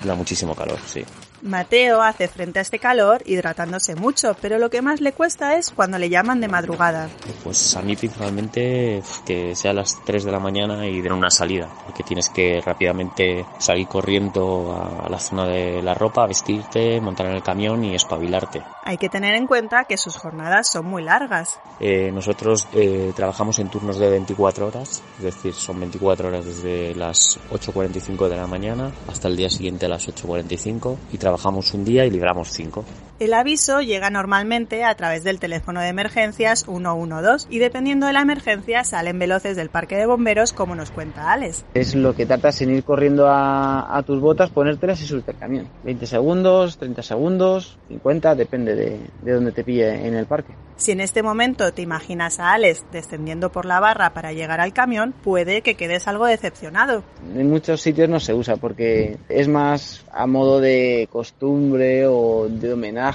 da 0.05 0.15
muchísimo 0.15 0.55
calor, 0.55 0.79
sí. 0.87 1.03
Mateo 1.43 2.03
hace 2.03 2.29
frente 2.29 2.59
a 2.59 2.63
este 2.63 2.79
calor 2.79 3.23
hidratándose 3.25 3.95
mucho, 3.95 4.37
pero 4.41 4.59
lo 4.59 4.71
que 4.71 4.83
más 4.83 5.01
le 5.01 5.13
cuesta 5.13 5.57
es 5.57 5.71
cuando 5.71 5.99
le 5.99 6.09
llaman 6.09 6.41
de 6.41 6.49
madrugada. 6.49 7.09
Pues 7.45 7.77
a 7.77 7.83
mí 7.83 7.97
principalmente 7.97 9.03
que 9.25 9.55
sea 9.55 9.71
a 9.71 9.75
las 9.75 10.03
3 10.05 10.25
de 10.25 10.33
la 10.33 10.41
mañana 10.41 10.87
y 10.87 11.01
den 11.01 11.13
una 11.13 11.31
salida, 11.31 11.69
porque 11.85 12.03
tienes 12.03 12.29
que 12.29 12.61
rápidamente 12.61 13.45
salir 13.59 13.87
corriendo 13.87 14.75
a 15.05 15.09
la 15.09 15.19
zona 15.19 15.47
de 15.47 15.83
la 15.83 15.95
ropa, 15.95 16.27
vestirte, 16.27 17.01
montar 17.01 17.27
en 17.27 17.37
el 17.37 17.43
camión 17.43 17.85
y 17.85 17.95
espabilarte. 17.95 18.63
Hay 18.85 18.97
que 18.97 19.09
tener 19.09 19.35
en 19.35 19.47
cuenta 19.47 19.85
que 19.85 19.97
sus 19.97 20.17
jornadas 20.17 20.71
son 20.71 20.87
muy 20.87 21.03
largas. 21.03 21.61
Eh, 21.79 22.11
nosotros 22.13 22.67
eh, 22.73 23.13
trabajamos 23.15 23.59
en 23.59 23.69
turnos 23.69 23.99
de 23.99 24.09
24 24.09 24.67
horas, 24.67 25.03
es 25.19 25.25
decir, 25.25 25.55
son 25.55 25.81
24 25.81 26.29
horas 26.29 26.45
desde 26.45 26.95
las 26.95 27.39
8.45 27.51 28.29
de 28.29 28.37
la 28.37 28.47
mañana 28.47 28.91
hasta 29.07 29.29
el 29.29 29.37
día 29.37 29.51
siguiente 29.51 29.87
a 29.87 29.89
las 29.89 30.09
8.45 30.09 30.97
y 31.13 31.19
trabajamos 31.29 31.75
un 31.75 31.85
día 31.85 32.07
y 32.07 32.11
libramos 32.11 32.49
cinco. 32.51 32.83
El 33.21 33.35
aviso 33.35 33.81
llega 33.81 34.11
normalmente 34.11 34.85
a 34.85 34.95
través 34.95 35.25
del 35.25 35.41
teléfono 35.41 35.81
de 35.81 35.89
emergencias 35.89 36.65
112 36.67 37.49
y 37.51 37.59
dependiendo 37.59 38.07
de 38.07 38.13
la 38.13 38.21
emergencia 38.21 38.85
salen 38.85 39.19
veloces 39.19 39.57
del 39.57 39.71
parque 39.71 39.97
de 39.97 40.07
bomberos 40.07 40.53
como 40.53 40.77
nos 40.77 40.93
cuenta 40.93 41.33
Alex. 41.33 41.65
Es 41.75 41.97
lo 41.97 42.15
que 42.15 42.27
tratas 42.27 42.63
en 42.63 42.71
ir 42.71 42.85
corriendo 42.85 43.27
a, 43.29 44.01
tus 44.07 44.21
botas, 44.21 44.51
ponértelas 44.51 45.03
y 45.03 45.07
subirte 45.07 45.33
al 45.33 45.39
camión. 45.39 45.69
20 45.83 46.07
segundos, 46.07 46.79
30 46.79 47.03
segundos, 47.03 47.77
50, 47.89 48.37
depende 48.37 48.77
de, 48.77 49.01
de 49.23 49.33
dónde 49.33 49.51
te 49.51 49.65
pille 49.65 50.07
en 50.07 50.15
el 50.15 50.27
parque. 50.27 50.55
Si 50.77 50.93
en 50.93 51.01
este 51.01 51.25
momento 51.25 51.73
te 51.73 51.83
imaginas 51.83 52.39
a 52.39 52.53
Alex 52.53 52.85
descendiendo 52.93 53.51
por 53.51 53.65
la 53.65 53.81
barra 53.81 54.15
para 54.15 54.33
llegar 54.33 54.61
al 54.61 54.73
camión, 54.73 55.13
puede 55.25 55.63
que 55.63 55.75
quedes 55.75 56.07
algo 56.07 56.27
decepcionado. 56.27 57.03
En 57.35 57.51
muchos 57.51 57.81
sitios 57.81 58.09
no 58.09 58.21
se 58.21 58.33
usa 58.33 58.59
porque 58.59 59.17
es 59.29 59.49
más 59.49 60.05
a 60.13 60.29
modo 60.29 60.61
de 60.61 61.09
costumbre 61.11 62.07
o 62.07 62.47
de 62.49 62.75
homenaje 62.75 63.08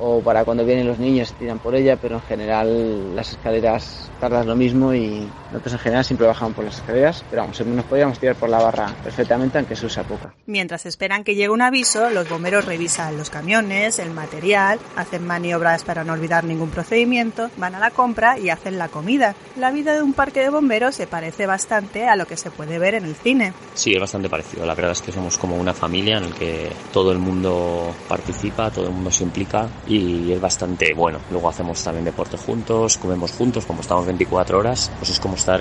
o 0.00 0.20
para 0.20 0.44
cuando 0.44 0.64
vienen 0.64 0.86
los 0.86 0.98
niños 0.98 1.32
tiran 1.38 1.58
por 1.58 1.74
ella, 1.74 1.96
pero 1.96 2.16
en 2.16 2.22
general 2.22 3.16
las 3.16 3.32
escaleras 3.32 4.10
tardan 4.20 4.46
lo 4.46 4.56
mismo 4.56 4.92
y 4.94 5.28
nosotros 5.52 5.74
en 5.74 5.78
general 5.78 6.04
siempre 6.04 6.26
bajamos 6.26 6.54
por 6.54 6.64
las 6.64 6.76
escaleras, 6.76 7.24
pero 7.30 7.42
vamos, 7.42 7.60
nos 7.60 7.84
podríamos 7.84 8.18
tirar 8.18 8.36
por 8.36 8.48
la 8.48 8.58
barra 8.58 8.92
perfectamente 9.02 9.58
aunque 9.58 9.76
se 9.76 9.86
usa 9.86 10.02
poca. 10.02 10.34
Mientras 10.46 10.86
esperan 10.86 11.24
que 11.24 11.34
llegue 11.34 11.50
un 11.50 11.62
aviso, 11.62 12.10
los 12.10 12.28
bomberos 12.28 12.64
revisan 12.64 13.16
los 13.16 13.30
camiones, 13.30 13.98
el 13.98 14.10
material, 14.10 14.78
hacen 14.96 15.26
maniobras 15.26 15.84
para 15.84 16.04
no 16.04 16.12
olvidar 16.12 16.44
ningún 16.44 16.70
procedimiento, 16.70 17.50
van 17.56 17.74
a 17.74 17.78
la 17.78 17.90
compra 17.90 18.38
y 18.38 18.50
hacen 18.50 18.78
la 18.78 18.88
comida. 18.88 19.34
La 19.56 19.70
vida 19.70 19.94
de 19.94 20.02
un 20.02 20.12
parque 20.12 20.40
de 20.40 20.50
bomberos 20.50 20.94
se 20.94 21.06
parece 21.06 21.46
bastante 21.46 22.08
a 22.08 22.16
lo 22.16 22.26
que 22.26 22.36
se 22.36 22.50
puede 22.50 22.78
ver 22.78 22.94
en 22.94 23.04
el 23.04 23.14
cine. 23.14 23.52
Sí, 23.74 23.92
es 23.92 24.00
bastante 24.00 24.28
parecido. 24.28 24.66
La 24.66 24.74
verdad 24.74 24.92
es 24.92 25.02
que 25.02 25.12
somos 25.12 25.38
como 25.38 25.56
una 25.56 25.74
familia 25.74 26.18
en 26.18 26.30
la 26.30 26.36
que 26.36 26.70
todo 26.92 27.12
el 27.12 27.18
mundo 27.18 27.94
participa, 28.08 28.70
todo 28.70 28.86
el 28.86 28.92
mundo 28.92 29.10
se 29.10 29.24
implica 29.24 29.37
y 29.86 30.32
es 30.32 30.40
bastante 30.40 30.92
bueno. 30.94 31.18
Luego 31.30 31.48
hacemos 31.48 31.82
también 31.82 32.04
deporte 32.04 32.36
juntos, 32.36 32.96
comemos 32.98 33.32
juntos, 33.32 33.64
como 33.66 33.80
estamos 33.80 34.06
24 34.06 34.58
horas, 34.58 34.90
pues 34.98 35.10
es 35.10 35.20
como 35.20 35.34
estar 35.34 35.60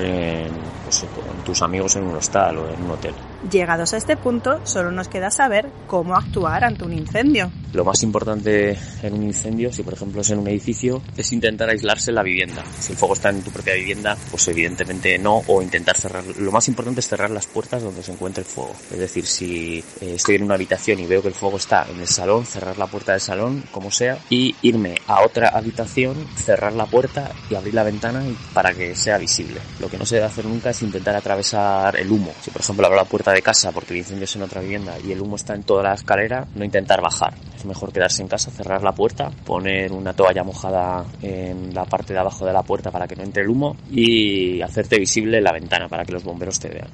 pues, 0.83 1.05
con 1.13 1.43
tus 1.43 1.61
amigos 1.61 1.95
en 1.95 2.03
un 2.03 2.15
hostal 2.15 2.57
o 2.57 2.73
en 2.73 2.83
un 2.83 2.91
hotel. 2.91 3.13
Llegados 3.51 3.93
a 3.93 3.97
este 3.97 4.17
punto, 4.17 4.59
solo 4.65 4.91
nos 4.91 5.07
queda 5.07 5.29
saber 5.29 5.69
cómo 5.85 6.15
actuar 6.15 6.63
ante 6.63 6.83
un 6.83 6.93
incendio. 6.93 7.51
Lo 7.73 7.85
más 7.85 8.01
importante 8.01 8.77
en 9.03 9.13
un 9.13 9.23
incendio, 9.23 9.71
si 9.71 9.83
por 9.83 9.93
ejemplo 9.93 10.21
es 10.21 10.29
en 10.31 10.39
un 10.39 10.47
edificio, 10.47 11.01
es 11.15 11.31
intentar 11.31 11.69
aislarse 11.69 12.11
la 12.11 12.23
vivienda. 12.23 12.63
Si 12.79 12.93
el 12.93 12.97
fuego 12.97 13.13
está 13.13 13.29
en 13.29 13.43
tu 13.43 13.51
propia 13.51 13.75
vivienda, 13.75 14.17
pues 14.31 14.47
evidentemente 14.47 15.19
no, 15.19 15.43
o 15.45 15.61
intentar 15.61 15.95
cerrar. 15.95 16.23
Lo 16.37 16.51
más 16.51 16.67
importante 16.67 17.01
es 17.01 17.07
cerrar 17.07 17.29
las 17.29 17.45
puertas 17.45 17.83
donde 17.83 18.01
se 18.01 18.11
encuentre 18.11 18.41
el 18.41 18.49
fuego. 18.49 18.73
Es 18.91 18.97
decir, 18.97 19.27
si 19.27 19.83
eh, 20.01 20.13
estoy 20.15 20.35
en 20.35 20.43
una 20.43 20.55
habitación 20.55 20.99
y 20.99 21.05
veo 21.05 21.21
que 21.21 21.27
el 21.27 21.33
fuego 21.35 21.57
está 21.57 21.85
en 21.89 21.99
el 21.99 22.07
salón, 22.07 22.45
cerrar 22.45 22.77
la 22.77 22.87
puerta 22.87 23.11
del 23.11 23.21
salón, 23.21 23.63
como 23.71 23.91
sea, 23.91 24.17
y 24.29 24.55
irme 24.63 24.95
a 25.05 25.23
otra 25.23 25.49
habitación, 25.49 26.15
cerrar 26.35 26.73
la 26.73 26.87
puerta 26.87 27.31
y 27.49 27.55
abrir 27.55 27.75
la 27.75 27.83
ventana 27.83 28.23
para 28.53 28.73
que 28.73 28.95
sea 28.95 29.17
visible. 29.19 29.59
Lo 29.79 29.89
que 29.89 29.97
no 29.97 30.05
se 30.05 30.15
debe 30.15 30.27
hacer 30.27 30.45
nunca 30.45 30.71
es 30.71 30.81
intentar 30.81 31.15
atravesar 31.15 31.95
el 31.97 32.11
humo. 32.11 32.33
Si 32.41 32.49
por 32.49 32.61
ejemplo 32.61 32.87
abro 32.87 32.97
la 32.97 33.05
puerta 33.05 33.26
de 33.33 33.41
casa 33.41 33.71
porque 33.71 33.93
el 33.93 33.99
incendio 33.99 34.25
es 34.25 34.35
en 34.35 34.43
otra 34.43 34.61
vivienda 34.61 34.95
y 35.05 35.11
el 35.11 35.21
humo 35.21 35.35
está 35.35 35.55
en 35.55 35.63
toda 35.63 35.83
la 35.83 35.93
escalera, 35.93 36.47
no 36.55 36.63
intentar 36.63 37.01
bajar. 37.01 37.33
Es 37.55 37.65
mejor 37.65 37.91
quedarse 37.91 38.21
en 38.21 38.27
casa, 38.27 38.51
cerrar 38.51 38.83
la 38.83 38.93
puerta, 38.93 39.29
poner 39.45 39.91
una 39.91 40.13
toalla 40.13 40.43
mojada 40.43 41.05
en 41.21 41.73
la 41.73 41.85
parte 41.85 42.13
de 42.13 42.19
abajo 42.19 42.45
de 42.45 42.53
la 42.53 42.63
puerta 42.63 42.91
para 42.91 43.07
que 43.07 43.15
no 43.15 43.23
entre 43.23 43.43
el 43.43 43.49
humo 43.49 43.75
y 43.91 44.61
hacerte 44.61 44.99
visible 44.99 45.41
la 45.41 45.51
ventana 45.51 45.87
para 45.87 46.05
que 46.05 46.13
los 46.13 46.23
bomberos 46.23 46.59
te 46.59 46.69
vean. 46.69 46.89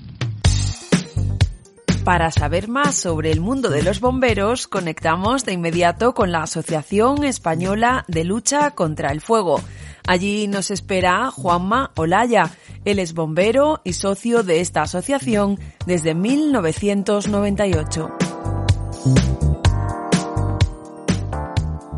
Para 2.03 2.31
saber 2.31 2.67
más 2.67 2.95
sobre 2.95 3.31
el 3.31 3.39
mundo 3.39 3.69
de 3.69 3.81
los 3.81 4.01
bomberos, 4.01 4.67
conectamos 4.67 5.45
de 5.45 5.53
inmediato 5.53 6.13
con 6.13 6.33
la 6.33 6.43
Asociación 6.43 7.23
Española 7.23 8.03
de 8.09 8.25
Lucha 8.25 8.71
contra 8.71 9.13
el 9.13 9.21
Fuego. 9.21 9.61
Allí 10.05 10.47
nos 10.47 10.69
espera 10.69 11.31
Juanma 11.31 11.91
Olaya. 11.95 12.51
Él 12.83 12.99
es 12.99 13.13
bombero 13.13 13.79
y 13.85 13.93
socio 13.93 14.43
de 14.43 14.59
esta 14.59 14.81
asociación 14.81 15.57
desde 15.85 16.13
1998. 16.13 18.11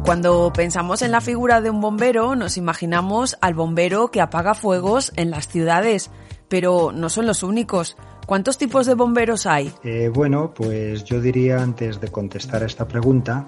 Cuando 0.06 0.54
pensamos 0.54 1.02
en 1.02 1.12
la 1.12 1.20
figura 1.20 1.62
de 1.62 1.72
un 1.72 1.82
bombero, 1.82 2.36
nos 2.36 2.58
imaginamos 2.58 3.38
al 3.42 3.56
bombero 3.56 4.12
que 4.12 4.22
apaga 4.22 4.54
fuegos 4.54 5.12
en 5.16 5.32
las 5.32 5.48
ciudades, 5.48 6.12
pero 6.48 6.92
no 6.94 7.10
son 7.10 7.26
los 7.26 7.42
únicos. 7.42 7.98
¿Cuántos 8.28 8.60
tipos 8.60 8.86
de 8.86 8.94
bomberos 8.94 9.48
hay? 9.48 9.74
Eh, 9.84 10.12
bueno, 10.14 10.54
pues 10.54 11.04
yo 11.06 11.20
diría 11.20 11.60
antes 11.60 12.00
de 12.00 12.10
contestar 12.10 12.62
a 12.62 12.68
esta 12.68 12.88
pregunta 12.88 13.48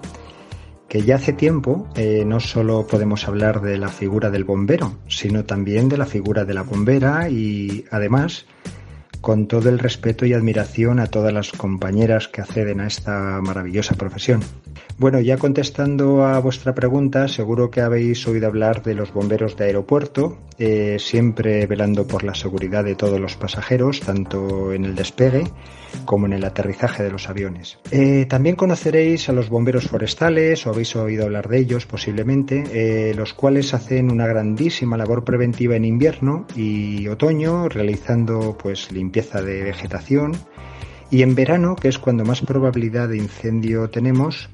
que 0.88 1.02
ya 1.02 1.16
hace 1.16 1.32
tiempo 1.32 1.88
eh, 1.94 2.24
no 2.24 2.40
solo 2.40 2.86
podemos 2.86 3.28
hablar 3.28 3.60
de 3.60 3.78
la 3.78 3.88
figura 3.88 4.30
del 4.30 4.44
bombero, 4.44 4.96
sino 5.08 5.44
también 5.44 5.88
de 5.88 5.98
la 5.98 6.06
figura 6.06 6.44
de 6.44 6.54
la 6.54 6.62
bombera 6.62 7.28
y 7.28 7.84
además 7.90 8.46
con 9.20 9.46
todo 9.46 9.68
el 9.68 9.78
respeto 9.78 10.26
y 10.26 10.32
admiración 10.32 11.00
a 11.00 11.06
todas 11.06 11.32
las 11.32 11.52
compañeras 11.52 12.28
que 12.28 12.40
acceden 12.40 12.80
a 12.80 12.86
esta 12.86 13.40
maravillosa 13.42 13.94
profesión. 13.94 14.42
Bueno, 14.98 15.20
ya 15.20 15.36
contestando 15.36 16.24
a 16.24 16.40
vuestra 16.40 16.74
pregunta, 16.74 17.28
seguro 17.28 17.70
que 17.70 17.80
habéis 17.80 18.26
oído 18.26 18.48
hablar 18.48 18.82
de 18.82 18.94
los 18.94 19.12
bomberos 19.12 19.56
de 19.56 19.66
aeropuerto, 19.66 20.38
eh, 20.58 20.96
siempre 20.98 21.66
velando 21.66 22.06
por 22.06 22.24
la 22.24 22.34
seguridad 22.34 22.84
de 22.84 22.96
todos 22.96 23.20
los 23.20 23.36
pasajeros, 23.36 24.00
tanto 24.00 24.72
en 24.72 24.84
el 24.84 24.96
despegue 24.96 25.44
como 26.04 26.26
en 26.26 26.34
el 26.34 26.44
aterrizaje 26.44 27.02
de 27.02 27.10
los 27.10 27.28
aviones. 27.28 27.78
Eh, 27.90 28.26
también 28.28 28.56
conoceréis 28.56 29.28
a 29.28 29.32
los 29.32 29.48
bomberos 29.48 29.88
forestales, 29.88 30.66
o 30.66 30.70
habéis 30.70 30.94
oído 30.96 31.24
hablar 31.24 31.48
de 31.48 31.58
ellos 31.58 31.86
posiblemente, 31.86 32.64
eh, 32.72 33.14
los 33.14 33.34
cuales 33.34 33.72
hacen 33.74 34.10
una 34.10 34.26
grandísima 34.26 34.96
labor 34.96 35.24
preventiva 35.24 35.76
en 35.76 35.84
invierno 35.84 36.46
y 36.56 37.06
otoño, 37.08 37.68
realizando 37.68 38.58
pues 38.58 38.90
limpieza 38.92 39.07
de 39.10 39.62
vegetación, 39.62 40.36
y 41.10 41.22
en 41.22 41.34
verano, 41.34 41.76
que 41.76 41.88
es 41.88 41.98
cuando 41.98 42.24
más 42.24 42.42
probabilidad 42.42 43.08
de 43.08 43.16
incendio 43.16 43.88
tenemos, 43.88 44.50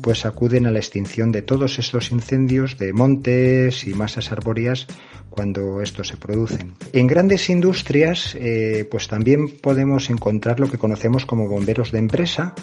pues 0.00 0.26
acuden 0.26 0.66
a 0.66 0.70
la 0.70 0.78
extinción 0.78 1.32
de 1.32 1.42
todos 1.42 1.78
estos 1.78 2.12
incendios 2.12 2.78
de 2.78 2.92
montes 2.92 3.86
y 3.86 3.94
masas 3.94 4.30
arbóreas 4.30 4.86
cuando 5.30 5.80
estos 5.80 6.08
se 6.08 6.16
producen. 6.16 6.74
En 6.92 7.06
grandes 7.06 7.50
industrias, 7.50 8.36
eh, 8.38 8.86
pues 8.90 9.08
también 9.08 9.58
podemos 9.58 10.10
encontrar 10.10 10.60
lo 10.60 10.70
que 10.70 10.78
conocemos 10.78 11.26
como 11.26 11.48
bomberos 11.48 11.92
de 11.92 11.98
empresa, 11.98 12.54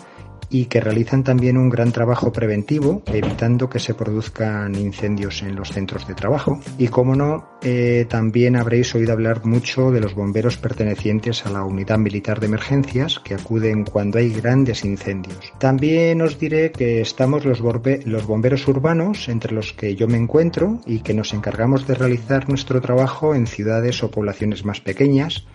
y 0.54 0.66
que 0.66 0.80
realizan 0.80 1.24
también 1.24 1.58
un 1.58 1.68
gran 1.68 1.92
trabajo 1.92 2.32
preventivo, 2.32 3.02
evitando 3.08 3.68
que 3.68 3.80
se 3.80 3.96
produzcan 3.96 4.76
incendios 4.76 5.42
en 5.42 5.56
los 5.56 5.72
centros 5.72 6.08
de 6.08 6.14
trabajo. 6.14 6.60
Y 6.78 6.90
como 6.90 7.16
no, 7.16 7.58
eh, 7.64 8.06
también 8.08 8.56
habréis 8.56 8.94
oído 8.94 9.14
hablar 9.14 9.46
mucho 9.46 9.90
de 9.90 10.00
los 10.00 10.14
bomberos 10.14 10.58
pertenecientes 10.58 11.44
a 11.48 11.50
la 11.50 11.64
unidad 11.64 11.98
militar 11.98 12.40
de 12.40 12.46
emergencias 12.46 13.20
que 13.20 13.34
acuden 13.34 13.84
cuando 13.84 14.20
hay 14.20 14.32
grandes 14.32 14.86
incendios. 14.86 15.52
También 15.58 16.22
os 16.22 16.38
diré 16.38 16.72
que 16.72 17.02
estamos 17.02 17.46
los, 17.46 17.60
los 17.60 18.28
bomberos 18.28 18.68
urbanos, 18.68 19.30
entre 19.30 19.56
los 19.56 19.74
que 19.74 19.96
yo 19.96 20.08
me 20.08 20.18
encuentro, 20.18 20.80
y 20.86 21.00
que 21.00 21.16
nos 21.16 21.34
encargamos 21.34 21.88
de 21.88 21.96
realizar 21.96 22.48
nuestro 22.48 22.80
trabajo 22.80 23.34
en 23.34 23.48
ciudades 23.48 24.04
o 24.04 24.12
poblaciones 24.12 24.64
más 24.64 24.82
pequeñas 24.82 25.48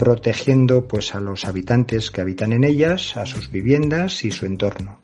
protegiendo 0.00 0.88
pues 0.88 1.14
a 1.14 1.20
los 1.20 1.44
habitantes 1.44 2.10
que 2.10 2.22
habitan 2.22 2.54
en 2.54 2.64
ellas, 2.64 3.18
a 3.18 3.26
sus 3.26 3.50
viviendas 3.50 4.24
y 4.24 4.30
su 4.30 4.46
entorno. 4.46 4.98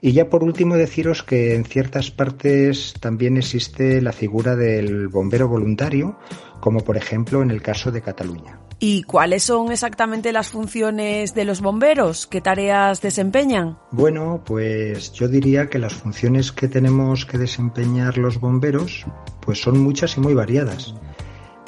Y 0.00 0.12
ya 0.12 0.30
por 0.30 0.42
último 0.42 0.76
deciros 0.76 1.22
que 1.22 1.54
en 1.54 1.66
ciertas 1.66 2.10
partes 2.10 2.94
también 2.98 3.36
existe 3.36 4.00
la 4.00 4.14
figura 4.14 4.56
del 4.56 5.08
bombero 5.08 5.48
voluntario, 5.48 6.18
como 6.60 6.80
por 6.80 6.96
ejemplo 6.96 7.42
en 7.42 7.50
el 7.50 7.60
caso 7.60 7.92
de 7.92 8.00
Cataluña. 8.00 8.58
¿Y 8.78 9.02
cuáles 9.02 9.42
son 9.42 9.70
exactamente 9.70 10.32
las 10.32 10.48
funciones 10.48 11.34
de 11.34 11.44
los 11.44 11.60
bomberos? 11.60 12.26
¿Qué 12.26 12.40
tareas 12.40 13.02
desempeñan? 13.02 13.76
Bueno, 13.90 14.42
pues 14.46 15.12
yo 15.12 15.28
diría 15.28 15.68
que 15.68 15.78
las 15.78 15.92
funciones 15.92 16.52
que 16.52 16.68
tenemos 16.68 17.26
que 17.26 17.36
desempeñar 17.36 18.16
los 18.16 18.40
bomberos 18.40 19.04
pues 19.42 19.60
son 19.60 19.78
muchas 19.78 20.16
y 20.16 20.20
muy 20.20 20.32
variadas. 20.32 20.94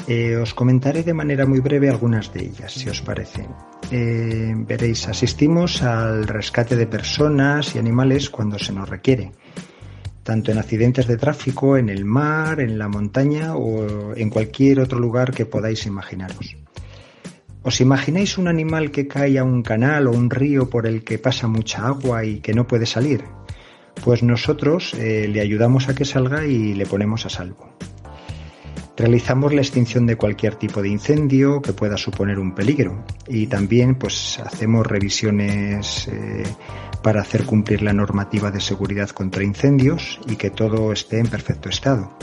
Eh, 0.07 0.37
os 0.37 0.53
comentaré 0.53 1.03
de 1.03 1.15
manera 1.15 1.47
muy 1.47 1.61
breve 1.61 1.89
algunas 1.89 2.33
de 2.33 2.45
ellas, 2.45 2.73
si 2.73 2.89
os 2.91 3.01
parece. 3.01 3.49
Eh, 3.91 4.53
veréis, 4.55 5.09
asistimos 5.09 5.83
al 5.83 6.27
rescate 6.27 6.77
de 6.77 6.87
personas 6.87 7.75
y 7.75 7.79
animales 7.79 8.29
cuando 8.29 8.59
se 8.59 8.73
nos 8.73 8.89
requiere, 8.89 9.33
tanto 10.23 10.53
en 10.53 10.59
accidentes 10.59 11.07
de 11.07 11.17
tráfico, 11.17 11.79
en 11.79 11.89
el 11.89 12.05
mar, 12.05 12.61
en 12.61 12.79
la 12.79 12.89
montaña 12.89 13.57
o 13.57 14.15
en 14.15 14.29
cualquier 14.29 14.81
otro 14.81 14.99
lugar 14.99 15.33
que 15.33 15.47
podáis 15.47 15.87
imaginaros. 15.87 16.57
¿Os 17.63 17.81
imagináis 17.81 18.37
un 18.37 18.47
animal 18.47 18.91
que 18.91 19.09
cae 19.09 19.39
a 19.39 19.45
un 19.45 19.63
canal 19.63 20.07
o 20.07 20.13
un 20.13 20.29
río 20.29 20.69
por 20.69 20.87
el 20.87 21.03
que 21.03 21.19
pasa 21.19 21.49
mucha 21.49 21.87
agua 21.87 22.27
y 22.27 22.41
que 22.41 22.53
no 22.53 22.67
puede 22.67 22.85
salir? 22.85 23.25
Pues 24.05 24.23
nosotros 24.23 24.93
eh, 24.99 25.29
le 25.33 25.41
ayudamos 25.41 25.89
a 25.89 25.95
que 25.95 26.05
salga 26.05 26.45
y 26.45 26.75
le 26.75 26.85
ponemos 26.85 27.25
a 27.25 27.31
salvo. 27.31 27.75
Realizamos 28.97 29.53
la 29.53 29.61
extinción 29.61 30.07
de 30.07 30.17
cualquier 30.17 30.55
tipo 30.55 30.81
de 30.81 30.89
incendio 30.89 31.61
que 31.61 31.73
pueda 31.73 31.97
suponer 31.97 32.39
un 32.39 32.55
peligro 32.55 33.05
y 33.27 33.49
también 33.49 33.97
pues 33.97 34.39
hacemos 34.39 34.87
revisiones 34.87 36.07
eh, 36.07 36.45
para 37.03 37.21
hacer 37.21 37.45
cumplir 37.45 37.83
la 37.83 37.93
normativa 37.93 38.53
de 38.53 38.61
seguridad 38.61 39.11
contra 39.11 39.43
incendios 39.43 40.21
y 40.29 40.37
que 40.37 40.51
todo 40.51 40.93
esté 40.93 41.19
en 41.19 41.27
perfecto 41.27 41.69
estado. 41.69 42.17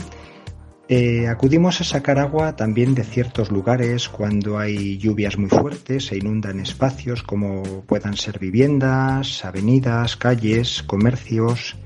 Eh, 0.88 1.28
acudimos 1.28 1.80
a 1.80 1.84
sacar 1.84 2.18
agua 2.18 2.56
también 2.56 2.94
de 2.94 3.04
ciertos 3.04 3.50
lugares 3.50 4.08
cuando 4.08 4.58
hay 4.58 4.98
lluvias 4.98 5.38
muy 5.38 5.48
fuertes 5.48 6.10
e 6.10 6.16
inundan 6.16 6.58
espacios 6.58 7.22
como 7.22 7.62
puedan 7.86 8.16
ser 8.16 8.38
viviendas, 8.38 9.44
avenidas, 9.44 10.16
calles, 10.16 10.82
comercios, 10.82 11.76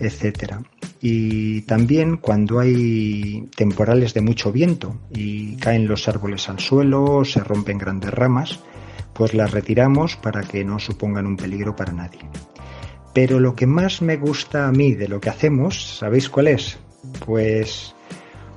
etcétera. 0.00 0.62
Y 1.00 1.62
también 1.62 2.16
cuando 2.16 2.60
hay 2.60 3.48
temporales 3.56 4.14
de 4.14 4.22
mucho 4.22 4.52
viento 4.52 4.96
y 5.10 5.56
caen 5.56 5.86
los 5.86 6.08
árboles 6.08 6.48
al 6.48 6.60
suelo, 6.60 7.24
se 7.24 7.40
rompen 7.40 7.78
grandes 7.78 8.12
ramas, 8.12 8.60
pues 9.12 9.34
las 9.34 9.50
retiramos 9.50 10.16
para 10.16 10.42
que 10.42 10.64
no 10.64 10.78
supongan 10.78 11.26
un 11.26 11.36
peligro 11.36 11.76
para 11.76 11.92
nadie. 11.92 12.20
Pero 13.12 13.38
lo 13.38 13.54
que 13.54 13.66
más 13.66 14.02
me 14.02 14.16
gusta 14.16 14.66
a 14.66 14.72
mí 14.72 14.94
de 14.94 15.08
lo 15.08 15.20
que 15.20 15.30
hacemos, 15.30 15.98
¿sabéis 15.98 16.28
cuál 16.28 16.48
es? 16.48 16.78
Pues 17.24 17.94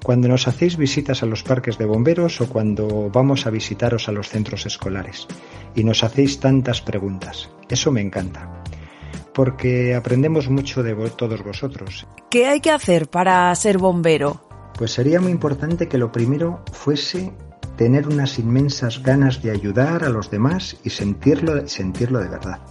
cuando 0.02 0.30
nos 0.30 0.48
hacéis 0.48 0.78
visitas 0.78 1.22
a 1.22 1.26
los 1.26 1.44
parques 1.44 1.78
de 1.78 1.86
bomberos 1.86 2.40
o 2.40 2.48
cuando 2.48 3.10
vamos 3.12 3.46
a 3.46 3.50
visitaros 3.50 4.08
a 4.08 4.14
los 4.14 4.30
centros 4.30 4.66
escolares 4.66 5.28
y 5.76 5.84
nos 5.84 6.04
hacéis 6.04 6.40
tantas 6.40 6.82
preguntas. 6.82 7.50
Eso 7.70 7.92
me 7.92 8.00
encanta 8.00 8.64
porque 9.38 9.94
aprendemos 9.94 10.50
mucho 10.50 10.82
de 10.82 10.96
todos 11.12 11.44
vosotros. 11.44 12.08
¿Qué 12.32 12.48
hay 12.48 12.60
que 12.60 12.72
hacer 12.72 13.08
para 13.08 13.54
ser 13.54 13.78
bombero? 13.78 14.42
Pues 14.76 14.94
sería 14.94 15.22
muy 15.22 15.32
importante 15.32 15.88
que 15.88 16.00
lo 16.00 16.12
primero 16.12 16.64
fuese 16.74 17.34
tener 17.76 18.08
unas 18.08 18.40
inmensas 18.40 19.04
ganas 19.04 19.44
de 19.44 19.52
ayudar 19.52 20.04
a 20.04 20.10
los 20.10 20.32
demás 20.32 20.78
y 20.84 20.90
sentirlo, 20.90 21.68
sentirlo 21.68 22.18
de 22.18 22.30
verdad. 22.30 22.62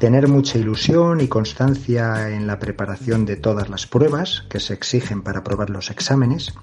Tener 0.00 0.28
mucha 0.28 0.56
ilusión 0.56 1.20
y 1.20 1.28
constancia 1.28 2.30
en 2.30 2.46
la 2.46 2.58
preparación 2.58 3.26
de 3.26 3.36
todas 3.36 3.68
las 3.68 3.86
pruebas 3.86 4.46
que 4.48 4.60
se 4.60 4.72
exigen 4.72 5.20
para 5.20 5.40
aprobar 5.40 5.68
los 5.68 5.90
exámenes. 5.90 6.54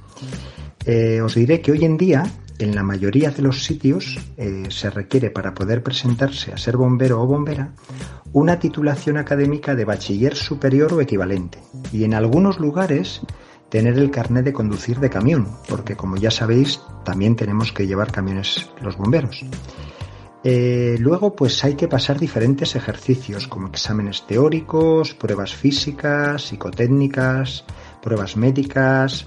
Eh, 0.85 1.21
os 1.21 1.35
diré 1.35 1.61
que 1.61 1.71
hoy 1.71 1.85
en 1.85 1.97
día, 1.97 2.23
en 2.59 2.75
la 2.75 2.83
mayoría 2.83 3.31
de 3.31 3.41
los 3.41 3.63
sitios, 3.63 4.19
eh, 4.37 4.65
se 4.69 4.89
requiere 4.89 5.31
para 5.31 5.53
poder 5.53 5.81
presentarse 5.81 6.51
a 6.51 6.57
ser 6.57 6.77
bombero 6.77 7.21
o 7.21 7.27
bombera 7.27 7.73
una 8.33 8.59
titulación 8.59 9.17
académica 9.17 9.75
de 9.75 9.85
bachiller 9.85 10.35
superior 10.35 10.93
o 10.93 11.01
equivalente 11.01 11.59
y 11.91 12.03
en 12.03 12.13
algunos 12.13 12.59
lugares 12.59 13.21
tener 13.69 13.97
el 13.97 14.11
carnet 14.11 14.43
de 14.43 14.53
conducir 14.53 14.99
de 14.99 15.09
camión, 15.09 15.47
porque 15.69 15.95
como 15.95 16.17
ya 16.17 16.31
sabéis 16.31 16.81
también 17.05 17.35
tenemos 17.35 17.71
que 17.71 17.87
llevar 17.87 18.11
camiones 18.11 18.69
los 18.81 18.97
bomberos. 18.97 19.45
Eh, 20.43 20.97
luego 20.99 21.35
pues 21.35 21.63
hay 21.63 21.75
que 21.75 21.87
pasar 21.87 22.19
diferentes 22.19 22.75
ejercicios 22.75 23.47
como 23.47 23.67
exámenes 23.67 24.27
teóricos, 24.27 25.13
pruebas 25.13 25.55
físicas, 25.55 26.43
psicotécnicas, 26.43 27.63
pruebas 28.01 28.35
médicas, 28.35 29.25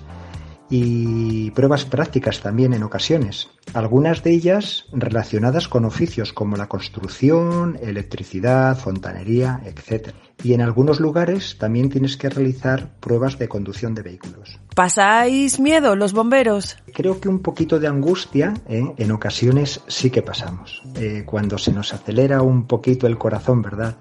y 0.68 1.50
pruebas 1.52 1.84
prácticas 1.84 2.40
también 2.40 2.72
en 2.72 2.82
ocasiones, 2.82 3.48
algunas 3.74 4.22
de 4.22 4.32
ellas 4.32 4.86
relacionadas 4.92 5.68
con 5.68 5.84
oficios 5.84 6.32
como 6.32 6.56
la 6.56 6.68
construcción, 6.68 7.78
electricidad, 7.80 8.78
fontanería, 8.78 9.60
etc. 9.64 10.10
Y 10.42 10.54
en 10.54 10.60
algunos 10.60 11.00
lugares 11.00 11.56
también 11.58 11.88
tienes 11.88 12.16
que 12.16 12.28
realizar 12.28 12.90
pruebas 13.00 13.38
de 13.38 13.48
conducción 13.48 13.94
de 13.94 14.02
vehículos. 14.02 14.58
¿Pasáis 14.74 15.58
miedo 15.58 15.96
los 15.96 16.12
bomberos? 16.12 16.76
Creo 16.92 17.20
que 17.20 17.28
un 17.28 17.40
poquito 17.40 17.78
de 17.78 17.88
angustia 17.88 18.54
¿eh? 18.68 18.92
en 18.96 19.12
ocasiones 19.12 19.80
sí 19.86 20.10
que 20.10 20.22
pasamos. 20.22 20.82
Eh, 20.96 21.24
cuando 21.24 21.58
se 21.58 21.72
nos 21.72 21.94
acelera 21.94 22.42
un 22.42 22.66
poquito 22.66 23.06
el 23.06 23.18
corazón, 23.18 23.62
¿verdad? 23.62 23.96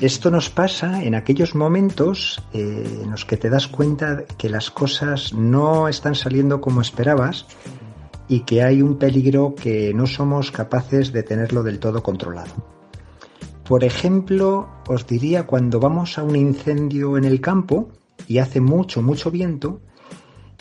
Esto 0.00 0.30
nos 0.30 0.50
pasa 0.50 1.04
en 1.04 1.14
aquellos 1.14 1.54
momentos 1.54 2.42
eh, 2.52 3.00
en 3.02 3.10
los 3.12 3.24
que 3.24 3.36
te 3.36 3.48
das 3.48 3.68
cuenta 3.68 4.24
que 4.36 4.48
las 4.48 4.70
cosas 4.70 5.32
no 5.32 5.88
están 5.88 6.16
saliendo 6.16 6.60
como 6.60 6.80
esperabas 6.80 7.46
y 8.28 8.40
que 8.40 8.62
hay 8.62 8.82
un 8.82 8.98
peligro 8.98 9.54
que 9.54 9.94
no 9.94 10.06
somos 10.06 10.50
capaces 10.50 11.12
de 11.12 11.22
tenerlo 11.22 11.62
del 11.62 11.78
todo 11.78 12.02
controlado. 12.02 12.52
Por 13.68 13.84
ejemplo, 13.84 14.68
os 14.88 15.06
diría 15.06 15.46
cuando 15.46 15.78
vamos 15.78 16.18
a 16.18 16.24
un 16.24 16.34
incendio 16.34 17.16
en 17.16 17.24
el 17.24 17.40
campo 17.40 17.90
y 18.26 18.38
hace 18.38 18.60
mucho, 18.60 19.00
mucho 19.00 19.30
viento 19.30 19.80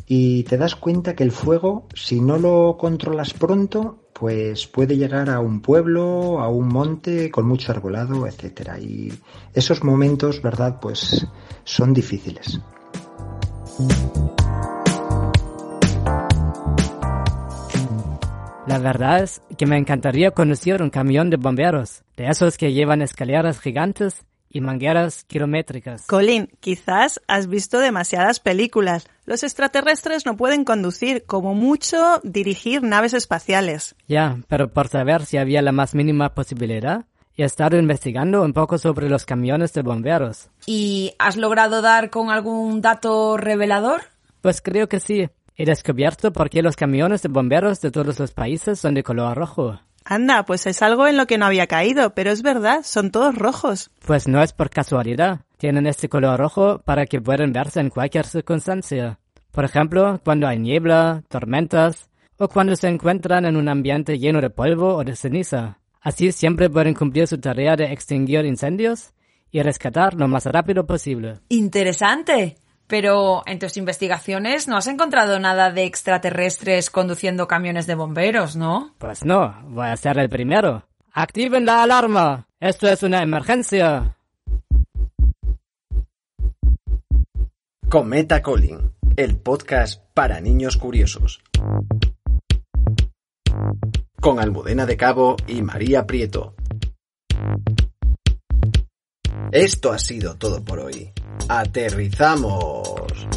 y 0.05 0.43
te 0.43 0.57
das 0.57 0.75
cuenta 0.75 1.15
que 1.15 1.23
el 1.23 1.31
fuego, 1.31 1.87
si 1.95 2.21
no 2.21 2.37
lo 2.37 2.77
controlas 2.77 3.33
pronto, 3.33 4.02
pues 4.23 4.67
puede 4.67 4.95
llegar 4.95 5.29
a 5.29 5.41
un 5.41 5.59
pueblo, 5.59 6.39
a 6.39 6.47
un 6.47 6.69
monte 6.69 7.29
con 7.29 7.45
mucho 7.45 7.73
arbolado, 7.73 8.25
etcétera. 8.25 8.79
Y 8.79 9.11
esos 9.53 9.83
momentos, 9.83 10.41
¿verdad? 10.41 10.79
Pues 10.79 11.27
son 11.65 11.93
difíciles. 11.93 12.57
La 18.65 18.79
verdad 18.79 19.23
es 19.23 19.41
que 19.57 19.65
me 19.65 19.77
encantaría 19.77 20.31
conocer 20.31 20.81
un 20.81 20.89
camión 20.89 21.29
de 21.29 21.35
bomberos, 21.35 22.03
de 22.15 22.27
esos 22.27 22.57
que 22.57 22.71
llevan 22.71 23.01
escaleras 23.01 23.59
gigantes 23.59 24.23
y 24.53 24.61
mangueras 24.61 25.25
kilométricas. 25.25 26.05
Colin, 26.05 26.47
quizás 26.59 27.19
has 27.27 27.47
visto 27.47 27.79
demasiadas 27.79 28.39
películas. 28.39 29.09
Los 29.25 29.43
extraterrestres 29.43 30.25
no 30.25 30.37
pueden 30.37 30.63
conducir, 30.63 31.25
como 31.25 31.55
mucho 31.55 32.21
dirigir 32.23 32.83
naves 32.83 33.13
espaciales. 33.13 33.95
Ya, 34.07 34.37
pero 34.47 34.71
por 34.71 34.87
saber 34.87 35.25
si 35.25 35.37
había 35.37 35.63
la 35.63 35.71
más 35.71 35.95
mínima 35.95 36.35
posibilidad, 36.35 37.05
he 37.35 37.43
estado 37.43 37.77
investigando 37.77 38.43
un 38.43 38.53
poco 38.53 38.77
sobre 38.77 39.09
los 39.09 39.25
camiones 39.25 39.73
de 39.73 39.81
bomberos. 39.81 40.49
¿Y 40.67 41.13
has 41.17 41.35
logrado 41.35 41.81
dar 41.81 42.11
con 42.11 42.29
algún 42.29 42.79
dato 42.81 43.37
revelador? 43.37 44.01
Pues 44.41 44.61
creo 44.61 44.87
que 44.87 44.99
sí. 44.99 45.27
He 45.55 45.65
descubierto 45.65 46.31
por 46.31 46.49
qué 46.49 46.61
los 46.61 46.75
camiones 46.75 47.23
de 47.23 47.29
bomberos 47.29 47.81
de 47.81 47.91
todos 47.91 48.19
los 48.19 48.31
países 48.31 48.79
son 48.79 48.93
de 48.93 49.03
color 49.03 49.35
rojo. 49.35 49.79
Anda, 50.05 50.43
pues 50.43 50.65
es 50.67 50.81
algo 50.81 51.07
en 51.07 51.17
lo 51.17 51.27
que 51.27 51.37
no 51.37 51.45
había 51.45 51.67
caído, 51.67 52.13
pero 52.13 52.31
es 52.31 52.41
verdad, 52.41 52.81
son 52.83 53.11
todos 53.11 53.35
rojos. 53.35 53.91
Pues 54.05 54.27
no 54.27 54.41
es 54.41 54.53
por 54.53 54.69
casualidad. 54.69 55.41
Tienen 55.57 55.87
este 55.87 56.09
color 56.09 56.39
rojo 56.39 56.79
para 56.79 57.05
que 57.05 57.21
puedan 57.21 57.53
verse 57.53 57.79
en 57.79 57.89
cualquier 57.89 58.25
circunstancia. 58.25 59.19
Por 59.51 59.65
ejemplo, 59.65 60.19
cuando 60.23 60.47
hay 60.47 60.59
niebla, 60.59 61.23
tormentas, 61.29 62.09
o 62.37 62.47
cuando 62.47 62.75
se 62.75 62.87
encuentran 62.87 63.45
en 63.45 63.55
un 63.55 63.69
ambiente 63.69 64.17
lleno 64.17 64.41
de 64.41 64.49
polvo 64.49 64.95
o 64.95 65.03
de 65.03 65.15
ceniza. 65.15 65.79
Así 66.01 66.31
siempre 66.31 66.69
pueden 66.69 66.93
cumplir 66.93 67.27
su 67.27 67.37
tarea 67.37 67.75
de 67.75 67.85
extinguir 67.85 68.45
incendios 68.45 69.13
y 69.51 69.61
rescatar 69.61 70.15
lo 70.15 70.27
más 70.27 70.45
rápido 70.45 70.85
posible. 70.85 71.39
Interesante. 71.49 72.57
Pero 72.93 73.41
en 73.47 73.57
tus 73.57 73.75
investigaciones 73.77 74.67
no 74.67 74.77
has 74.77 74.85
encontrado 74.85 75.39
nada 75.39 75.71
de 75.71 75.83
extraterrestres 75.83 76.91
conduciendo 76.91 77.47
camiones 77.47 77.87
de 77.87 77.95
bomberos, 77.95 78.55
¿no? 78.55 78.93
Pues 78.99 79.25
no, 79.25 79.59
voy 79.63 79.87
a 79.87 79.97
ser 79.97 80.19
el 80.19 80.29
primero. 80.29 80.87
Activen 81.11 81.65
la 81.65 81.81
alarma. 81.81 82.47
Esto 82.59 82.87
es 82.87 83.01
una 83.01 83.23
emergencia. 83.23 84.15
Cometa 87.89 88.43
Colin, 88.43 88.93
el 89.17 89.37
podcast 89.39 90.03
para 90.13 90.39
niños 90.39 90.77
curiosos. 90.77 91.41
Con 94.21 94.39
Almudena 94.39 94.85
de 94.85 94.97
Cabo 94.97 95.35
y 95.47 95.63
María 95.63 96.05
Prieto. 96.05 96.53
Esto 99.51 99.91
ha 99.91 99.97
sido 99.97 100.35
todo 100.35 100.63
por 100.63 100.77
hoy. 100.77 101.11
Aterrizamos. 101.47 103.27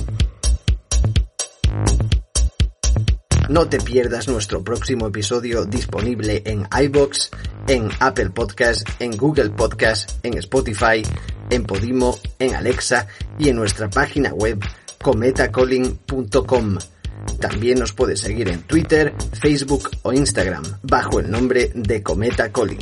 No 3.49 3.69
te 3.69 3.79
pierdas 3.79 4.27
nuestro 4.29 4.65
próximo 4.65 5.07
episodio 5.07 5.65
disponible 5.65 6.43
en 6.45 6.67
iBox, 6.83 7.31
en 7.69 7.89
Apple 8.01 8.31
Podcast, 8.31 8.89
en 8.99 9.17
Google 9.17 9.51
Podcast, 9.51 10.19
en 10.25 10.37
Spotify, 10.39 11.03
en 11.51 11.65
Podimo, 11.65 12.19
en 12.39 12.55
Alexa 12.55 13.07
y 13.39 13.49
en 13.49 13.57
nuestra 13.57 13.89
página 13.89 14.33
web 14.33 14.61
cometacolin.com. 15.03 16.79
También 17.41 17.79
nos 17.79 17.93
puedes 17.93 18.21
seguir 18.21 18.49
en 18.49 18.63
Twitter, 18.63 19.15
Facebook 19.41 19.91
o 20.03 20.13
Instagram 20.13 20.65
bajo 20.83 21.21
el 21.21 21.31
nombre 21.31 21.71
de 21.75 22.03
Cometa 22.03 22.51
Colin. 22.51 22.79